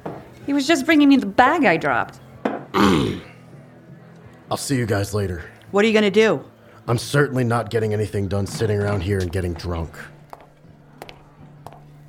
He 0.46 0.54
was 0.54 0.66
just 0.66 0.86
bringing 0.86 1.10
me 1.10 1.18
the 1.18 1.26
bag 1.26 1.66
I 1.66 1.76
dropped. 1.76 2.20
I'll 2.72 4.56
see 4.56 4.76
you 4.76 4.86
guys 4.86 5.12
later. 5.12 5.44
What 5.72 5.84
are 5.84 5.88
you 5.88 5.94
gonna 5.94 6.10
do? 6.10 6.42
I'm 6.88 6.96
certainly 6.96 7.44
not 7.44 7.68
getting 7.68 7.92
anything 7.92 8.28
done 8.28 8.46
sitting 8.46 8.80
around 8.80 9.02
here 9.02 9.18
and 9.18 9.30
getting 9.30 9.52
drunk. 9.52 9.94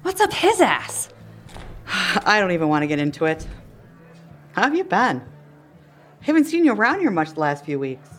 What's 0.04 0.22
up 0.22 0.32
his 0.32 0.62
ass? 0.62 1.10
I 1.88 2.39
don't 2.39 2.52
even 2.52 2.70
want 2.70 2.84
to 2.84 2.88
get 2.88 3.00
into 3.00 3.26
it. 3.26 3.48
How 4.52 4.63
have 4.63 4.76
you 4.76 4.84
been? 4.84 5.24
Haven't 6.22 6.46
seen 6.46 6.63
you 6.63 6.74
around 6.74 7.00
here 7.00 7.12
much 7.12 7.34
the 7.34 7.39
last 7.39 7.66
few 7.66 7.80
weeks. 7.80 8.10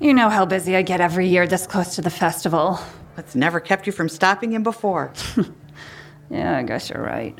You 0.00 0.12
know 0.12 0.28
how 0.28 0.44
busy 0.44 0.74
I 0.74 0.82
get 0.82 1.00
every 1.00 1.28
year 1.28 1.46
this 1.46 1.66
close 1.66 1.94
to 1.94 2.02
the 2.02 2.10
festival. 2.10 2.80
That's 3.14 3.34
never 3.34 3.60
kept 3.60 3.86
you 3.86 3.92
from 3.92 4.08
stopping 4.08 4.52
in 4.52 4.62
before. 4.62 5.12
Yeah, 6.30 6.56
I 6.56 6.62
guess 6.62 6.88
you're 6.88 7.02
right. 7.02 7.38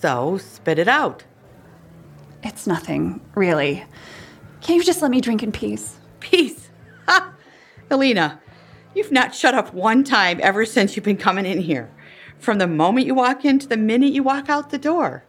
so, 0.00 0.38
spit 0.38 0.78
it 0.78 0.86
out. 0.86 1.24
It's 2.44 2.68
nothing, 2.68 3.20
really. 3.34 3.84
Can't 4.60 4.76
you 4.78 4.84
just 4.84 5.02
let 5.02 5.10
me 5.10 5.20
drink 5.20 5.42
in 5.42 5.50
peace? 5.50 5.96
Peace. 6.20 6.70
Ha! 7.08 7.34
Alina, 7.90 8.40
you've 8.94 9.10
not 9.10 9.34
shut 9.34 9.54
up 9.54 9.74
one 9.74 10.04
time 10.04 10.38
ever 10.40 10.64
since 10.64 10.94
you've 10.94 11.04
been 11.04 11.16
coming 11.16 11.46
in 11.46 11.58
here. 11.58 11.90
From 12.44 12.58
the 12.58 12.66
moment 12.66 13.06
you 13.06 13.14
walk 13.14 13.46
in 13.46 13.58
to 13.60 13.66
the 13.66 13.78
minute 13.78 14.12
you 14.12 14.22
walk 14.22 14.50
out 14.50 14.68
the 14.68 14.76
door. 14.76 15.24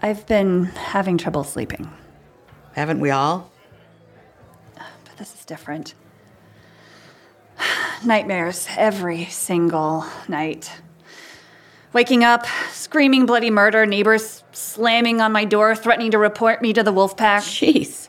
I've 0.00 0.26
been 0.26 0.64
having 0.64 1.16
trouble 1.16 1.44
sleeping, 1.44 1.88
Haven't 2.72 2.98
we 2.98 3.10
all? 3.10 3.52
but 4.74 5.16
this 5.16 5.32
is 5.32 5.44
different. 5.44 5.94
Nightmares 8.04 8.66
every 8.76 9.26
single 9.26 10.04
night. 10.26 10.72
Waking 11.92 12.24
up, 12.24 12.44
screaming 12.72 13.26
bloody 13.26 13.48
murder, 13.48 13.86
neighbors 13.86 14.42
slamming 14.50 15.20
on 15.20 15.30
my 15.30 15.44
door, 15.44 15.76
threatening 15.76 16.10
to 16.10 16.18
report 16.18 16.60
me 16.62 16.72
to 16.72 16.82
the 16.82 16.92
wolf 16.92 17.16
pack. 17.16 17.44
Jeez. 17.44 18.08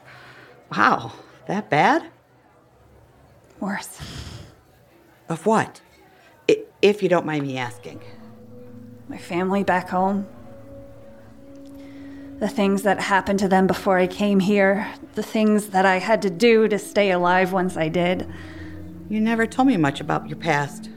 Wow, 0.76 1.12
that 1.46 1.70
bad? 1.70 2.08
Worse. 3.60 4.00
Of 5.30 5.46
what? 5.46 5.82
If 6.82 7.02
you 7.02 7.10
don't 7.10 7.26
mind 7.26 7.46
me 7.46 7.58
asking. 7.58 8.02
My 9.10 9.18
family 9.18 9.64
back 9.64 9.90
home. 9.90 10.28
The 12.40 12.48
things 12.48 12.84
that 12.84 13.00
happened 13.00 13.40
to 13.40 13.48
them 13.48 13.66
before 13.66 13.98
I 13.98 14.06
came 14.06 14.40
here. 14.40 14.88
The 15.16 15.24
things 15.24 15.70
that 15.70 15.86
I 15.86 15.98
had 15.98 16.22
to 16.22 16.30
do 16.30 16.68
to 16.68 16.78
stay 16.78 17.10
alive 17.10 17.52
once 17.52 17.78
I 17.78 17.88
did. 17.90 18.32
You 19.10 19.20
never 19.20 19.48
told 19.48 19.68
me 19.68 19.78
much 19.78 20.00
about 20.00 20.28
your 20.28 20.38
past. 20.38 20.90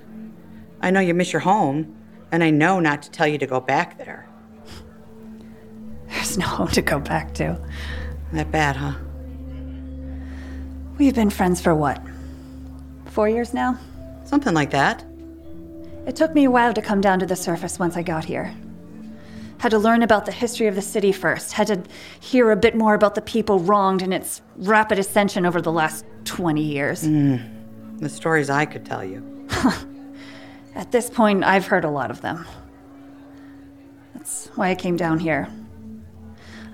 I 0.83 0.91
know 0.91 1.01
you 1.01 1.15
miss 1.15 1.33
your 1.33 1.41
home, 1.41 1.97
and 2.31 2.45
I 2.45 2.51
know 2.51 2.79
not 2.79 3.03
to 3.03 3.11
tell 3.11 3.27
you 3.27 3.39
to 3.39 3.47
go 3.47 3.61
back 3.61 3.97
there. 3.97 4.29
There's 6.09 6.37
no 6.37 6.47
home 6.47 6.69
to 6.69 6.83
go 6.83 6.99
back 6.99 7.33
to. 7.35 7.59
That 8.33 8.51
bad, 8.51 8.77
huh? 8.77 8.95
We've 10.99 11.15
been 11.15 11.31
friends 11.31 11.61
for 11.61 11.75
what? 11.75 12.03
Four 13.07 13.29
years 13.31 13.55
now? 13.55 13.79
Something 14.25 14.53
like 14.53 14.71
that. 14.73 15.05
It 16.11 16.17
took 16.17 16.35
me 16.35 16.45
a 16.45 16.51
while 16.51 16.75
to 16.75 16.83
come 16.83 17.01
down 17.01 17.21
to 17.21 17.27
the 17.27 17.37
surface 17.37 17.79
once 17.79 17.97
I 17.97 18.03
got 18.03 18.25
here. 18.25 18.53
Had 19.59 19.69
to 19.69 19.79
learn 19.79 20.03
about 20.03 20.27
the 20.27 20.33
history 20.33 20.67
of 20.67 20.75
the 20.75 20.83
city 20.83 21.13
first, 21.13 21.53
had 21.53 21.69
to 21.69 21.85
hear 22.19 22.51
a 22.51 22.57
bit 22.57 22.75
more 22.75 22.95
about 22.95 23.15
the 23.15 23.23
people 23.23 23.61
wronged 23.61 24.03
in 24.03 24.13
its 24.13 24.43
rapid 24.57 24.99
ascension 24.99 25.47
over 25.47 25.63
the 25.63 25.71
last 25.71 26.05
20 26.25 26.61
years. 26.63 27.05
Hmm. 27.05 27.37
The 27.99 28.09
stories 28.09 28.51
I 28.51 28.65
could 28.65 28.85
tell 28.85 29.05
you. 29.05 29.23
At 30.75 30.91
this 30.91 31.09
point, 31.09 31.45
I've 31.45 31.69
heard 31.69 31.85
a 31.85 31.91
lot 31.91 32.11
of 32.11 32.23
them. 32.23 32.45
That's 34.15 34.49
why 34.57 34.71
I 34.71 34.75
came 34.75 34.97
down 34.97 35.21
here. 35.21 35.47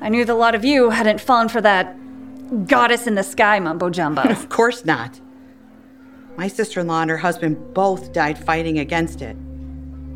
I 0.01 0.09
knew 0.09 0.25
the 0.25 0.33
lot 0.33 0.55
of 0.55 0.65
you 0.65 0.89
hadn't 0.89 1.21
fallen 1.21 1.51
for 1.51 1.61
that 1.61 1.95
goddess 2.67 3.07
in 3.07 3.17
the 3.17 3.23
sky 3.23 3.61
mumbo 3.61 3.91
jumbo. 3.91 4.23
Of 4.31 4.49
course 4.49 4.87
not. 4.87 5.21
My 6.37 6.49
sister 6.49 6.81
in 6.81 6.87
law 6.87 7.01
and 7.01 7.11
her 7.11 7.17
husband 7.17 7.73
both 7.73 8.13
died 8.13 8.39
fighting 8.39 8.79
against 8.79 9.23
it. 9.23 9.37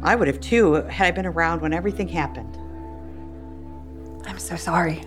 I 0.02 0.14
would 0.14 0.28
have 0.28 0.40
too, 0.40 0.74
had 0.74 1.08
I 1.08 1.10
been 1.12 1.26
around 1.26 1.62
when 1.62 1.72
everything 1.72 2.08
happened. 2.08 2.56
I'm 4.26 4.38
so 4.38 4.56
sorry. 4.56 5.04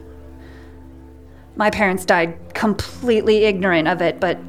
My 1.56 1.69
parents 1.69 2.04
died 2.06 2.56
completely 2.56 3.45
ignorant 3.45 3.88
of 3.88 4.02
it, 4.02 4.19
but 4.19 4.39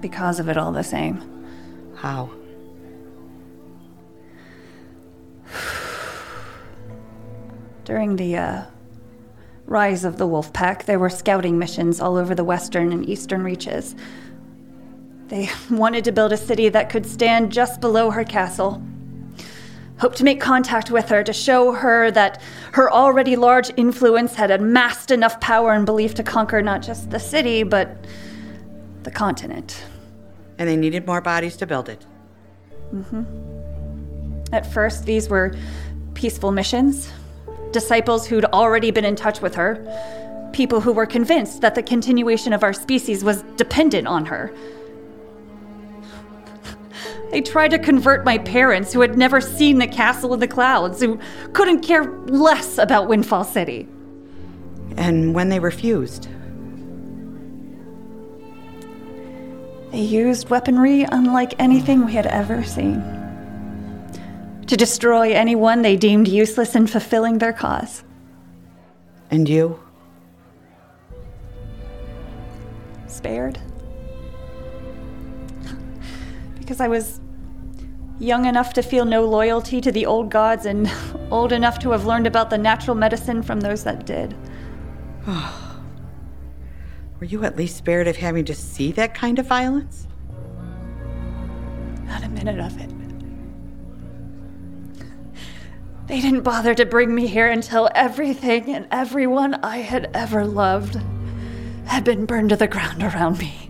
because 0.00 0.38
of 0.38 0.48
it 0.48 0.56
all 0.56 0.70
the 0.70 0.84
same. 0.84 1.20
How? 1.96 2.30
During 7.84 8.14
the 8.16 8.36
uh, 8.36 8.64
rise 9.66 10.04
of 10.04 10.16
the 10.16 10.26
wolf 10.28 10.52
pack, 10.52 10.84
there 10.84 10.98
were 11.00 11.10
scouting 11.10 11.58
missions 11.58 12.00
all 12.00 12.16
over 12.16 12.34
the 12.34 12.44
western 12.44 12.92
and 12.92 13.08
eastern 13.08 13.42
reaches. 13.42 13.96
They 15.28 15.50
wanted 15.70 16.04
to 16.04 16.12
build 16.12 16.32
a 16.32 16.36
city 16.36 16.68
that 16.70 16.88
could 16.88 17.04
stand 17.04 17.52
just 17.52 17.80
below 17.80 18.10
her 18.10 18.24
castle. 18.24 18.82
Hoped 19.98 20.16
to 20.18 20.24
make 20.24 20.40
contact 20.40 20.90
with 20.90 21.08
her 21.08 21.22
to 21.24 21.32
show 21.32 21.72
her 21.72 22.10
that 22.12 22.40
her 22.72 22.90
already 22.90 23.36
large 23.36 23.70
influence 23.76 24.34
had 24.34 24.50
amassed 24.50 25.10
enough 25.10 25.40
power 25.40 25.72
and 25.72 25.84
belief 25.84 26.14
to 26.14 26.22
conquer 26.22 26.62
not 26.62 26.82
just 26.82 27.10
the 27.10 27.18
city, 27.18 27.62
but 27.62 28.04
the 29.02 29.10
continent. 29.10 29.84
And 30.56 30.68
they 30.68 30.76
needed 30.76 31.06
more 31.06 31.20
bodies 31.20 31.56
to 31.56 31.66
build 31.66 31.88
it. 31.88 32.06
Mm-hmm. 32.94 34.54
At 34.54 34.72
first, 34.72 35.04
these 35.04 35.28
were 35.28 35.54
peaceful 36.14 36.52
missions. 36.52 37.12
Disciples 37.72 38.26
who'd 38.26 38.46
already 38.46 38.90
been 38.90 39.04
in 39.04 39.14
touch 39.14 39.42
with 39.42 39.54
her. 39.56 40.50
People 40.52 40.80
who 40.80 40.92
were 40.92 41.06
convinced 41.06 41.60
that 41.60 41.74
the 41.74 41.82
continuation 41.82 42.52
of 42.52 42.62
our 42.62 42.72
species 42.72 43.22
was 43.22 43.42
dependent 43.56 44.06
on 44.06 44.24
her. 44.26 44.52
They 47.30 47.40
tried 47.42 47.70
to 47.72 47.78
convert 47.78 48.24
my 48.24 48.38
parents, 48.38 48.92
who 48.92 49.00
had 49.00 49.18
never 49.18 49.40
seen 49.40 49.78
the 49.78 49.86
castle 49.86 50.32
in 50.34 50.40
the 50.40 50.48
clouds, 50.48 51.00
who 51.00 51.18
couldn't 51.52 51.80
care 51.80 52.04
less 52.04 52.78
about 52.78 53.08
Windfall 53.08 53.44
City. 53.44 53.86
And 54.96 55.34
when 55.34 55.48
they 55.48 55.60
refused, 55.60 56.28
They 59.90 60.00
used 60.00 60.50
weaponry 60.50 61.04
unlike 61.04 61.54
anything 61.58 62.04
we 62.04 62.12
had 62.12 62.26
ever 62.26 62.62
seen. 62.62 63.02
To 64.66 64.76
destroy 64.76 65.32
anyone 65.32 65.80
they 65.80 65.96
deemed 65.96 66.28
useless 66.28 66.74
in 66.74 66.86
fulfilling 66.86 67.38
their 67.38 67.54
cause. 67.54 68.04
and 69.30 69.48
you? 69.48 69.80
Spared. 73.06 73.58
Because 76.68 76.82
I 76.82 76.88
was 76.88 77.18
young 78.18 78.44
enough 78.44 78.74
to 78.74 78.82
feel 78.82 79.06
no 79.06 79.24
loyalty 79.24 79.80
to 79.80 79.90
the 79.90 80.04
old 80.04 80.28
gods 80.28 80.66
and 80.66 80.92
old 81.30 81.50
enough 81.50 81.78
to 81.78 81.92
have 81.92 82.04
learned 82.04 82.26
about 82.26 82.50
the 82.50 82.58
natural 82.58 82.94
medicine 82.94 83.42
from 83.42 83.60
those 83.60 83.84
that 83.84 84.04
did. 84.04 84.36
Were 85.26 87.24
you 87.26 87.42
at 87.44 87.56
least 87.56 87.78
spared 87.78 88.06
of 88.06 88.16
having 88.16 88.44
to 88.44 88.54
see 88.54 88.92
that 88.92 89.14
kind 89.14 89.38
of 89.38 89.46
violence? 89.46 90.06
Not 92.04 92.22
a 92.22 92.28
minute 92.28 92.58
of 92.58 92.78
it. 92.78 92.92
They 96.06 96.20
didn't 96.20 96.42
bother 96.42 96.74
to 96.74 96.84
bring 96.84 97.14
me 97.14 97.28
here 97.28 97.48
until 97.48 97.88
everything 97.94 98.74
and 98.74 98.86
everyone 98.90 99.54
I 99.54 99.78
had 99.78 100.10
ever 100.12 100.44
loved 100.44 100.98
had 101.86 102.04
been 102.04 102.26
burned 102.26 102.50
to 102.50 102.56
the 102.56 102.68
ground 102.68 103.02
around 103.02 103.38
me. 103.38 103.67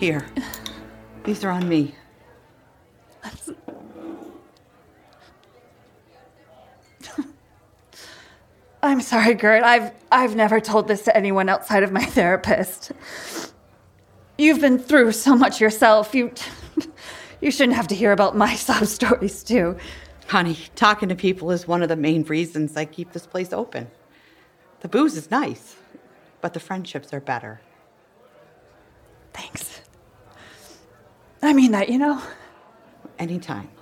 Here. 0.00 0.26
These 1.24 1.44
are 1.44 1.50
on 1.50 1.68
me. 1.68 1.94
I'm 8.82 9.02
sorry, 9.02 9.34
Gert. 9.34 9.62
I've 9.62 9.92
I've 10.10 10.34
never 10.34 10.58
told 10.58 10.88
this 10.88 11.02
to 11.02 11.14
anyone 11.14 11.50
outside 11.50 11.82
of 11.82 11.92
my 11.92 12.02
therapist. 12.02 12.92
You've 14.38 14.62
been 14.62 14.78
through 14.78 15.12
so 15.12 15.36
much 15.36 15.60
yourself. 15.60 16.14
You 16.14 16.32
you 17.42 17.50
shouldn't 17.50 17.76
have 17.76 17.88
to 17.88 17.94
hear 17.94 18.12
about 18.12 18.34
my 18.34 18.54
sob 18.66 18.86
stories 18.86 19.44
too. 19.44 19.76
Honey, 20.28 20.56
talking 20.76 21.10
to 21.10 21.14
people 21.14 21.50
is 21.50 21.68
one 21.68 21.82
of 21.82 21.90
the 21.90 21.96
main 21.96 22.22
reasons 22.22 22.74
I 22.74 22.86
keep 22.86 23.12
this 23.12 23.26
place 23.26 23.52
open. 23.52 23.90
The 24.80 24.88
booze 24.88 25.18
is 25.18 25.30
nice, 25.30 25.76
but 26.40 26.54
the 26.54 26.60
friendships 26.60 27.12
are 27.12 27.20
better. 27.20 27.60
Thanks. 29.34 29.79
I 31.42 31.52
mean 31.52 31.72
that, 31.72 31.88
you 31.88 31.98
know. 31.98 32.22
Anytime. 33.18 33.68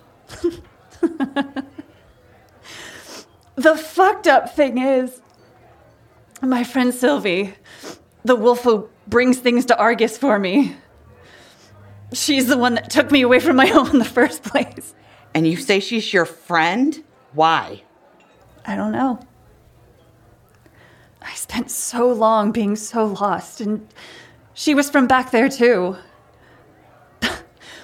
The 3.59 3.75
fucked 3.75 4.25
up 4.25 4.55
thing 4.55 4.77
is, 4.77 5.19
my 6.41 6.63
friend 6.63 6.93
Sylvie, 6.93 7.55
the 8.23 8.37
wolf 8.37 8.63
who 8.63 8.87
brings 9.05 9.39
things 9.39 9.65
to 9.65 9.77
Argus 9.77 10.17
for 10.17 10.39
me, 10.39 10.77
she's 12.13 12.47
the 12.47 12.57
one 12.57 12.75
that 12.75 12.89
took 12.89 13.11
me 13.11 13.21
away 13.21 13.41
from 13.41 13.57
my 13.57 13.65
home 13.75 13.89
in 13.89 13.99
the 13.99 14.05
first 14.05 14.43
place. 14.43 14.93
And 15.33 15.45
you 15.45 15.57
say 15.57 15.81
she's 15.81 16.13
your 16.13 16.23
friend? 16.23 17.03
Why? 17.33 17.83
I 18.65 18.77
don't 18.77 18.93
know. 18.93 19.19
I 21.21 21.33
spent 21.33 21.69
so 21.69 22.13
long 22.13 22.53
being 22.53 22.77
so 22.77 23.07
lost, 23.07 23.59
and 23.59 23.85
she 24.53 24.73
was 24.73 24.89
from 24.89 25.05
back 25.05 25.31
there 25.31 25.49
too. 25.49 25.97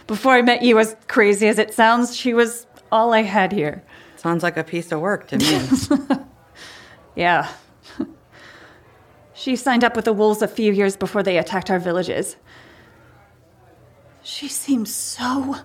Before 0.07 0.33
I 0.33 0.41
met 0.41 0.61
you, 0.61 0.77
as 0.79 0.95
crazy 1.07 1.47
as 1.47 1.57
it 1.57 1.73
sounds, 1.73 2.15
she 2.15 2.33
was 2.33 2.67
all 2.91 3.13
I 3.13 3.23
had 3.23 3.51
here. 3.51 3.83
Sounds 4.17 4.43
like 4.43 4.57
a 4.57 4.63
piece 4.63 4.91
of 4.91 4.99
work 4.99 5.27
to 5.27 5.37
me. 5.37 6.15
Yeah. 7.15 7.49
she 9.33 9.55
signed 9.55 9.83
up 9.83 9.95
with 9.95 10.05
the 10.05 10.13
wolves 10.13 10.41
a 10.41 10.47
few 10.47 10.71
years 10.73 10.97
before 10.97 11.23
they 11.23 11.37
attacked 11.37 11.71
our 11.71 11.79
villages. 11.79 12.35
She 14.21 14.47
seemed 14.47 14.89
so 14.89 15.55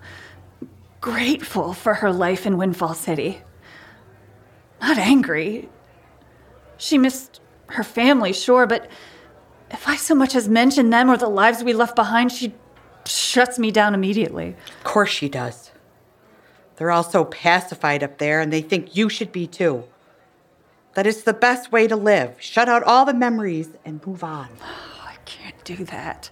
grateful 1.00 1.72
for 1.72 1.94
her 1.94 2.12
life 2.12 2.46
in 2.46 2.57
Windfall 2.57 2.94
City. 2.94 3.42
Not 4.81 4.98
angry. 4.98 5.68
She 6.76 6.98
missed 6.98 7.40
her 7.66 7.83
family, 7.83 8.33
sure, 8.33 8.66
but 8.66 8.88
if 9.70 9.88
I 9.88 9.96
so 9.96 10.14
much 10.14 10.35
as 10.35 10.48
mentioned 10.48 10.92
them 10.92 11.11
or 11.11 11.16
the 11.16 11.29
lives 11.29 11.62
we 11.62 11.72
left 11.72 11.96
behind, 11.96 12.33
she 12.33 12.55
shuts 13.07 13.59
me 13.59 13.71
down 13.71 13.95
immediately. 13.95 14.57
of 14.79 14.85
course 14.85 15.11
she 15.11 15.29
does. 15.29 15.71
They're 16.77 16.91
all 16.91 17.05
so 17.05 17.27
pacified 17.27 18.03
up 18.03 18.19
there, 18.19 18.41
and 18.41 18.53
they 18.53 18.63
think 18.63 18.97
you 18.97 19.09
should 19.09 19.33
be 19.33 19.47
too. 19.47 19.85
That 20.95 21.07
it's 21.07 21.23
the 21.23 21.35
best 21.35 21.71
way 21.71 21.87
to 21.87 21.95
live. 21.95 22.37
Shut 22.39 22.69
out 22.69 22.83
all 22.85 23.05
the 23.05 23.15
memories 23.15 23.69
and 23.85 24.05
move 24.07 24.25
on. 24.25 24.49
I 25.05 25.17
can't 25.25 25.63
do 25.65 25.85
that. 25.85 26.31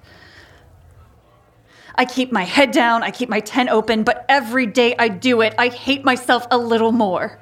I 1.95 2.05
keep 2.05 2.31
my 2.31 2.45
head 2.45 2.71
down, 2.71 3.03
I 3.03 3.11
keep 3.11 3.29
my 3.29 3.41
tent 3.41 3.71
open, 3.71 4.05
but 4.05 4.25
every 4.29 4.67
day 4.67 4.95
I 4.99 5.09
do 5.09 5.41
it, 5.41 5.55
I 5.59 5.69
hate 5.69 6.05
myself 6.05 6.47
a 6.51 6.57
little 6.57 6.93
more. 6.93 7.41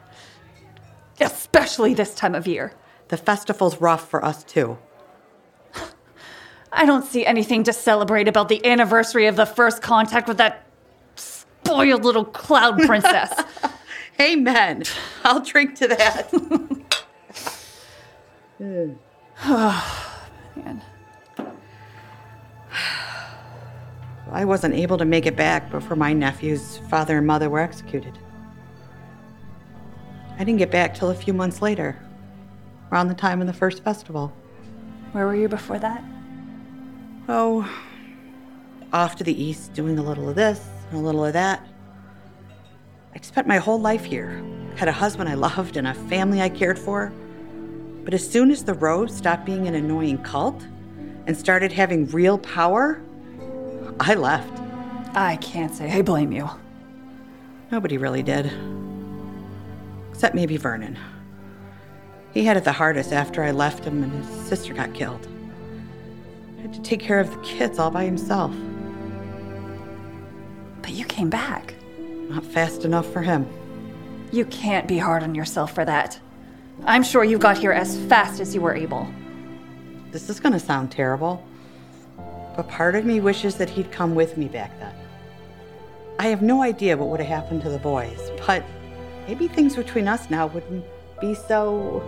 Especially 1.20 1.94
this 1.94 2.14
time 2.14 2.34
of 2.34 2.46
year. 2.46 2.72
The 3.08 3.18
festival's 3.18 3.80
rough 3.80 4.08
for 4.08 4.24
us 4.24 4.42
too. 4.42 4.78
I 6.76 6.84
don't 6.84 7.06
see 7.06 7.24
anything 7.24 7.64
to 7.64 7.72
celebrate 7.72 8.28
about 8.28 8.50
the 8.50 8.64
anniversary 8.66 9.26
of 9.28 9.36
the 9.36 9.46
first 9.46 9.80
contact 9.80 10.28
with 10.28 10.36
that 10.36 10.66
spoiled 11.16 12.04
little 12.04 12.26
cloud 12.26 12.78
princess. 12.86 13.32
Amen. 14.20 14.82
I'll 15.24 15.40
drink 15.40 15.74
to 15.76 15.88
that. 15.88 16.30
Man. 18.60 18.98
I 24.30 24.44
wasn't 24.44 24.74
able 24.74 24.98
to 24.98 25.06
make 25.06 25.24
it 25.24 25.34
back 25.34 25.70
before 25.70 25.96
my 25.96 26.12
nephew's 26.12 26.76
father 26.90 27.16
and 27.16 27.26
mother 27.26 27.48
were 27.48 27.60
executed. 27.60 28.18
I 30.34 30.44
didn't 30.44 30.58
get 30.58 30.70
back 30.70 30.94
till 30.94 31.08
a 31.08 31.14
few 31.14 31.32
months 31.32 31.62
later, 31.62 31.98
around 32.92 33.08
the 33.08 33.14
time 33.14 33.40
of 33.40 33.46
the 33.46 33.54
first 33.54 33.82
festival. 33.82 34.30
Where 35.12 35.24
were 35.24 35.36
you 35.36 35.48
before 35.48 35.78
that? 35.78 36.04
Oh, 37.28 37.68
off 38.92 39.16
to 39.16 39.24
the 39.24 39.42
east, 39.42 39.72
doing 39.72 39.98
a 39.98 40.02
little 40.02 40.28
of 40.28 40.36
this 40.36 40.64
and 40.90 41.00
a 41.00 41.02
little 41.02 41.24
of 41.24 41.32
that. 41.32 41.66
I'd 43.14 43.24
spent 43.24 43.48
my 43.48 43.56
whole 43.56 43.80
life 43.80 44.04
here, 44.04 44.44
had 44.76 44.86
a 44.86 44.92
husband 44.92 45.28
I 45.28 45.34
loved 45.34 45.76
and 45.76 45.88
a 45.88 45.94
family 45.94 46.40
I 46.40 46.48
cared 46.48 46.78
for. 46.78 47.12
But 48.04 48.14
as 48.14 48.28
soon 48.28 48.52
as 48.52 48.62
the 48.62 48.74
road 48.74 49.10
stopped 49.10 49.44
being 49.44 49.66
an 49.66 49.74
annoying 49.74 50.18
cult 50.18 50.64
and 51.26 51.36
started 51.36 51.72
having 51.72 52.06
real 52.10 52.38
power, 52.38 53.02
I 53.98 54.14
left. 54.14 54.60
I 55.16 55.36
can't 55.36 55.74
say 55.74 55.90
I 55.90 56.02
blame 56.02 56.30
you. 56.30 56.48
Nobody 57.72 57.98
really 57.98 58.22
did. 58.22 58.52
Except 60.10 60.36
maybe 60.36 60.56
Vernon. 60.56 60.96
He 62.32 62.44
had 62.44 62.56
it 62.56 62.62
the 62.62 62.72
hardest 62.72 63.12
after 63.12 63.42
I 63.42 63.50
left 63.50 63.84
him 63.84 64.04
and 64.04 64.12
his 64.12 64.46
sister 64.46 64.74
got 64.74 64.94
killed. 64.94 65.26
Had 66.66 66.74
to 66.74 66.82
take 66.82 66.98
care 66.98 67.20
of 67.20 67.30
the 67.30 67.40
kids 67.42 67.78
all 67.78 67.92
by 67.92 68.04
himself. 68.04 68.52
But 70.82 70.90
you 70.90 71.04
came 71.04 71.30
back. 71.30 71.76
Not 72.28 72.44
fast 72.44 72.84
enough 72.84 73.06
for 73.12 73.22
him. 73.22 73.46
You 74.32 74.46
can't 74.46 74.88
be 74.88 74.98
hard 74.98 75.22
on 75.22 75.32
yourself 75.32 75.72
for 75.72 75.84
that. 75.84 76.18
I'm 76.84 77.04
sure 77.04 77.22
you 77.22 77.38
got 77.38 77.56
here 77.56 77.70
as 77.70 77.96
fast 78.06 78.40
as 78.40 78.52
you 78.52 78.60
were 78.60 78.74
able. 78.74 79.06
This 80.10 80.28
is 80.28 80.40
gonna 80.40 80.58
sound 80.58 80.90
terrible, 80.90 81.40
but 82.56 82.68
part 82.68 82.96
of 82.96 83.04
me 83.04 83.20
wishes 83.20 83.54
that 83.58 83.70
he'd 83.70 83.92
come 83.92 84.16
with 84.16 84.36
me 84.36 84.48
back 84.48 84.76
then. 84.80 84.94
I 86.18 86.26
have 86.26 86.42
no 86.42 86.62
idea 86.62 86.96
what 86.96 87.10
would 87.10 87.20
have 87.20 87.28
happened 87.28 87.62
to 87.62 87.70
the 87.70 87.78
boys, 87.78 88.32
but 88.44 88.64
maybe 89.28 89.46
things 89.46 89.76
between 89.76 90.08
us 90.08 90.30
now 90.30 90.48
wouldn't 90.48 90.84
be 91.20 91.32
so. 91.32 92.02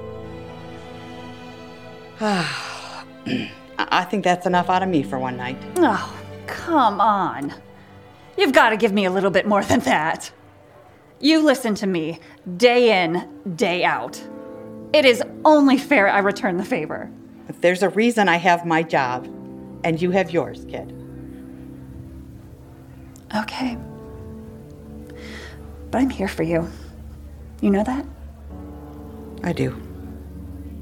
I 3.78 4.04
think 4.04 4.24
that's 4.24 4.46
enough 4.46 4.68
out 4.68 4.82
of 4.82 4.88
me 4.88 5.02
for 5.02 5.18
one 5.18 5.36
night. 5.36 5.56
Oh, 5.76 6.18
come 6.46 7.00
on. 7.00 7.54
You've 8.36 8.52
got 8.52 8.70
to 8.70 8.76
give 8.76 8.92
me 8.92 9.04
a 9.04 9.10
little 9.10 9.30
bit 9.30 9.46
more 9.46 9.62
than 9.62 9.80
that. 9.80 10.30
You 11.20 11.42
listen 11.42 11.74
to 11.76 11.86
me 11.86 12.20
day 12.56 13.04
in, 13.04 13.28
day 13.56 13.84
out. 13.84 14.22
It 14.92 15.04
is 15.04 15.22
only 15.44 15.78
fair 15.78 16.08
I 16.08 16.18
return 16.18 16.56
the 16.56 16.64
favor. 16.64 17.10
There's 17.60 17.82
a 17.82 17.88
reason 17.88 18.28
I 18.28 18.36
have 18.36 18.66
my 18.66 18.82
job, 18.82 19.26
and 19.84 20.00
you 20.00 20.10
have 20.10 20.30
yours, 20.30 20.64
kid. 20.68 20.92
Okay. 23.36 23.76
But 25.90 26.00
I'm 26.00 26.10
here 26.10 26.28
for 26.28 26.42
you. 26.42 26.68
You 27.60 27.70
know 27.70 27.84
that? 27.84 28.06
I 29.42 29.52
do. 29.52 29.70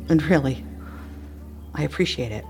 And 0.09 0.23
really, 0.25 0.65
I 1.75 1.83
appreciate 1.85 2.33
it. 2.33 2.45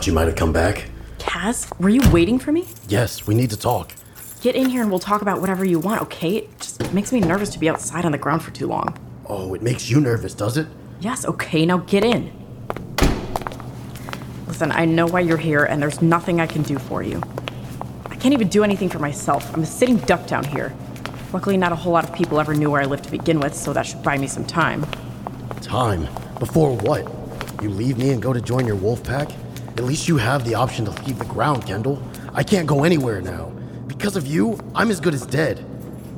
Thought 0.00 0.06
you 0.06 0.12
might 0.14 0.28
have 0.28 0.36
come 0.36 0.54
back. 0.54 0.86
Cas, 1.18 1.70
were 1.78 1.90
you 1.90 2.00
waiting 2.10 2.38
for 2.38 2.52
me? 2.52 2.66
Yes, 2.88 3.26
we 3.26 3.34
need 3.34 3.50
to 3.50 3.56
talk. 3.58 3.92
Get 4.40 4.56
in 4.56 4.70
here 4.70 4.80
and 4.80 4.90
we'll 4.90 4.98
talk 4.98 5.20
about 5.20 5.42
whatever 5.42 5.62
you 5.62 5.78
want, 5.78 6.00
okay? 6.00 6.38
It 6.38 6.58
just 6.58 6.94
makes 6.94 7.12
me 7.12 7.20
nervous 7.20 7.50
to 7.50 7.58
be 7.58 7.68
outside 7.68 8.06
on 8.06 8.12
the 8.12 8.16
ground 8.16 8.42
for 8.42 8.50
too 8.50 8.66
long. 8.66 8.96
Oh, 9.26 9.52
it 9.52 9.60
makes 9.60 9.90
you 9.90 10.00
nervous, 10.00 10.32
does 10.32 10.56
it? 10.56 10.68
Yes, 11.00 11.26
okay, 11.26 11.66
now 11.66 11.76
get 11.76 12.02
in. 12.02 12.32
Listen, 14.46 14.72
I 14.72 14.86
know 14.86 15.06
why 15.06 15.20
you're 15.20 15.36
here, 15.36 15.64
and 15.64 15.82
there's 15.82 16.00
nothing 16.00 16.40
I 16.40 16.46
can 16.46 16.62
do 16.62 16.78
for 16.78 17.02
you. 17.02 17.22
I 18.06 18.16
can't 18.16 18.32
even 18.32 18.48
do 18.48 18.64
anything 18.64 18.88
for 18.88 19.00
myself. 19.00 19.54
I'm 19.54 19.64
a 19.64 19.66
sitting 19.66 19.98
duck 19.98 20.26
down 20.26 20.44
here. 20.44 20.74
Luckily, 21.34 21.58
not 21.58 21.72
a 21.72 21.76
whole 21.76 21.92
lot 21.92 22.08
of 22.08 22.14
people 22.14 22.40
ever 22.40 22.54
knew 22.54 22.70
where 22.70 22.80
I 22.80 22.86
lived 22.86 23.04
to 23.04 23.10
begin 23.10 23.38
with, 23.38 23.54
so 23.54 23.74
that 23.74 23.84
should 23.84 24.02
buy 24.02 24.16
me 24.16 24.28
some 24.28 24.46
time. 24.46 24.86
Time? 25.60 26.08
Before 26.38 26.74
what? 26.74 27.06
You 27.62 27.68
leave 27.68 27.98
me 27.98 28.12
and 28.12 28.22
go 28.22 28.32
to 28.32 28.40
join 28.40 28.66
your 28.66 28.76
wolf 28.76 29.04
pack? 29.04 29.28
At 29.80 29.86
least 29.86 30.08
you 30.08 30.18
have 30.18 30.44
the 30.44 30.54
option 30.54 30.84
to 30.84 30.90
leave 31.04 31.18
the 31.18 31.24
ground, 31.24 31.66
Kendall. 31.66 32.02
I 32.34 32.42
can't 32.42 32.66
go 32.66 32.84
anywhere 32.84 33.22
now. 33.22 33.46
Because 33.86 34.14
of 34.14 34.26
you, 34.26 34.60
I'm 34.74 34.90
as 34.90 35.00
good 35.00 35.14
as 35.14 35.24
dead. 35.24 35.60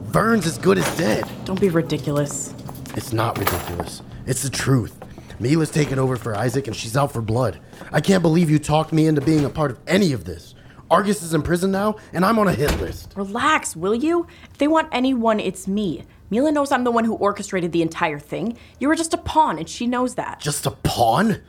Vern's 0.07 0.46
as 0.46 0.59
good 0.59 0.79
as 0.79 0.96
dead. 0.98 1.31
Don't 1.44 1.61
be 1.61 1.68
ridiculous. 1.68 2.53
It's 2.96 3.12
not 3.12 3.38
ridiculous. 3.38 4.03
It's 4.27 4.42
the 4.42 4.51
truth. 4.51 4.98
Mila's 5.38 5.70
taken 5.70 6.01
over 6.01 6.16
for 6.16 6.35
Isaac 6.35 6.66
and 6.66 6.75
she's 6.75 6.96
out 6.96 7.12
for 7.12 7.22
blood. 7.22 7.61
I 7.92 8.01
can't 8.01 8.20
believe 8.20 8.51
you 8.51 8.59
talked 8.59 8.92
me 8.92 9.07
into 9.07 9.20
being 9.20 9.44
a 9.44 9.48
part 9.48 9.70
of 9.70 9.79
any 9.87 10.12
of 10.12 10.25
this. 10.25 10.57
Argus 10.90 11.22
is 11.22 11.33
in 11.33 11.42
prison 11.42 11.70
now, 11.70 11.94
and 12.12 12.25
I'm 12.25 12.40
on 12.40 12.48
a 12.48 12.53
hit 12.53 12.81
list. 12.81 13.12
Relax, 13.14 13.77
will 13.77 13.94
you? 13.94 14.27
If 14.51 14.59
they 14.59 14.66
want 14.66 14.88
anyone, 14.90 15.38
it's 15.38 15.68
me. 15.68 16.05
Mila 16.31 16.51
knows 16.51 16.72
I'm 16.72 16.83
the 16.83 16.90
one 16.90 17.05
who 17.05 17.14
orchestrated 17.14 17.70
the 17.70 17.83
entire 17.83 18.18
thing. 18.18 18.59
You 18.81 18.88
were 18.88 18.96
just 18.96 19.14
a 19.14 19.18
pawn, 19.18 19.57
and 19.57 19.68
she 19.68 19.87
knows 19.87 20.16
that. 20.16 20.40
Just 20.40 20.66
a 20.66 20.72
pawn? 20.72 21.40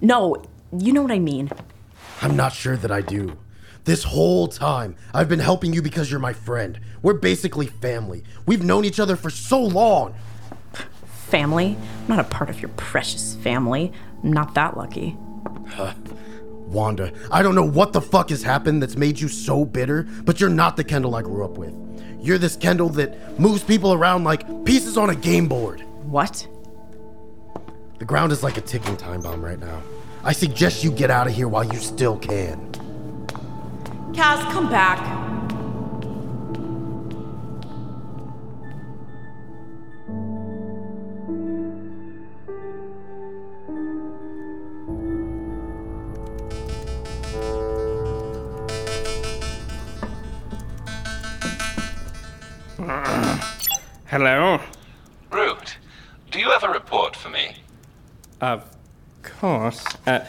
No, 0.00 0.36
you 0.82 0.92
know 0.92 1.02
what 1.02 1.12
I 1.12 1.18
mean. 1.18 1.50
I'm 2.22 2.36
not 2.36 2.52
sure 2.52 2.76
that 2.76 2.90
I 2.90 3.00
do. 3.00 3.38
This 3.84 4.02
whole 4.02 4.48
time, 4.48 4.96
I've 5.14 5.28
been 5.28 5.38
helping 5.38 5.72
you 5.72 5.80
because 5.80 6.10
you're 6.10 6.18
my 6.18 6.32
friend. 6.32 6.80
We're 7.02 7.14
basically 7.14 7.66
family. 7.66 8.24
We've 8.46 8.64
known 8.64 8.84
each 8.84 8.98
other 8.98 9.14
for 9.14 9.30
so 9.30 9.60
long. 9.60 10.14
Family? 11.28 11.76
I'm 12.02 12.08
not 12.08 12.18
a 12.18 12.24
part 12.24 12.50
of 12.50 12.60
your 12.60 12.70
precious 12.70 13.36
family. 13.36 13.92
I'm 14.24 14.32
not 14.32 14.54
that 14.54 14.76
lucky. 14.76 15.16
Wanda, 16.66 17.12
I 17.30 17.42
don't 17.42 17.54
know 17.54 17.62
what 17.66 17.92
the 17.92 18.00
fuck 18.00 18.30
has 18.30 18.42
happened 18.42 18.82
that's 18.82 18.96
made 18.96 19.20
you 19.20 19.28
so 19.28 19.64
bitter, 19.64 20.02
but 20.24 20.40
you're 20.40 20.50
not 20.50 20.76
the 20.76 20.82
Kendall 20.82 21.14
I 21.14 21.22
grew 21.22 21.44
up 21.44 21.56
with. 21.56 21.72
You're 22.20 22.38
this 22.38 22.56
Kendall 22.56 22.88
that 22.90 23.38
moves 23.38 23.62
people 23.62 23.92
around 23.92 24.24
like 24.24 24.64
pieces 24.64 24.96
on 24.96 25.10
a 25.10 25.14
game 25.14 25.46
board. 25.46 25.82
What? 26.02 26.46
The 27.98 28.04
ground 28.04 28.32
is 28.32 28.42
like 28.42 28.56
a 28.56 28.60
ticking 28.60 28.96
time 28.96 29.20
bomb 29.20 29.44
right 29.44 29.60
now. 29.60 29.80
I 30.26 30.32
suggest 30.32 30.82
you 30.82 30.90
get 30.90 31.08
out 31.08 31.28
of 31.28 31.34
here 31.34 31.46
while 31.46 31.62
you 31.62 31.78
still 31.78 32.18
can. 32.18 32.72
Cas, 34.12 34.42
come 34.52 34.68
back. 34.68 34.98
Hello? 54.06 54.60
Root, 55.30 55.78
do 56.32 56.40
you 56.40 56.50
have 56.50 56.64
a 56.64 56.68
report 56.68 57.14
for 57.14 57.28
me? 57.28 57.58
Of 58.40 58.75
course. 59.38 59.84
Uh, 60.06 60.24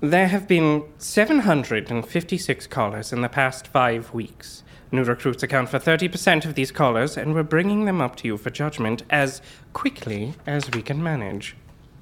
there 0.00 0.28
have 0.28 0.48
been 0.48 0.84
756 0.98 2.66
callers 2.66 3.12
in 3.12 3.20
the 3.20 3.28
past 3.28 3.68
five 3.68 4.12
weeks. 4.12 4.62
New 4.90 5.04
recruits 5.04 5.42
account 5.42 5.68
for 5.68 5.78
30% 5.78 6.44
of 6.44 6.54
these 6.54 6.70
callers, 6.70 7.16
and 7.16 7.34
we're 7.34 7.42
bringing 7.42 7.84
them 7.86 8.00
up 8.00 8.16
to 8.16 8.26
you 8.28 8.36
for 8.36 8.50
judgment 8.50 9.02
as 9.10 9.40
quickly 9.72 10.34
as 10.46 10.70
we 10.72 10.82
can 10.82 11.02
manage. 11.02 11.56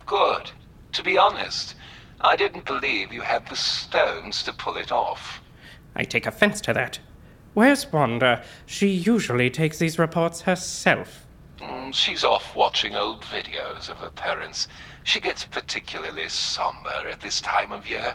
Good. 0.06 0.50
To 0.92 1.02
be 1.04 1.16
honest, 1.16 1.76
I 2.20 2.34
didn't 2.36 2.64
believe 2.64 3.12
you 3.12 3.20
had 3.20 3.46
the 3.48 3.54
stones 3.56 4.42
to 4.42 4.52
pull 4.52 4.76
it 4.76 4.90
off. 4.90 5.40
I 5.94 6.02
take 6.04 6.26
offense 6.26 6.60
to 6.62 6.72
that. 6.72 6.98
Where's 7.54 7.92
Wanda? 7.92 8.42
She 8.66 8.88
usually 8.88 9.50
takes 9.50 9.78
these 9.78 9.98
reports 9.98 10.42
herself. 10.42 11.26
Mm, 11.58 11.92
She's 11.94 12.24
off 12.24 12.56
watching 12.56 12.96
old 12.96 13.22
videos 13.22 13.88
of 13.88 13.98
her 13.98 14.10
parents. 14.10 14.66
She 15.04 15.20
gets 15.20 15.44
particularly 15.44 16.28
somber 16.28 17.08
at 17.10 17.20
this 17.20 17.40
time 17.40 17.72
of 17.72 17.88
year. 17.88 18.14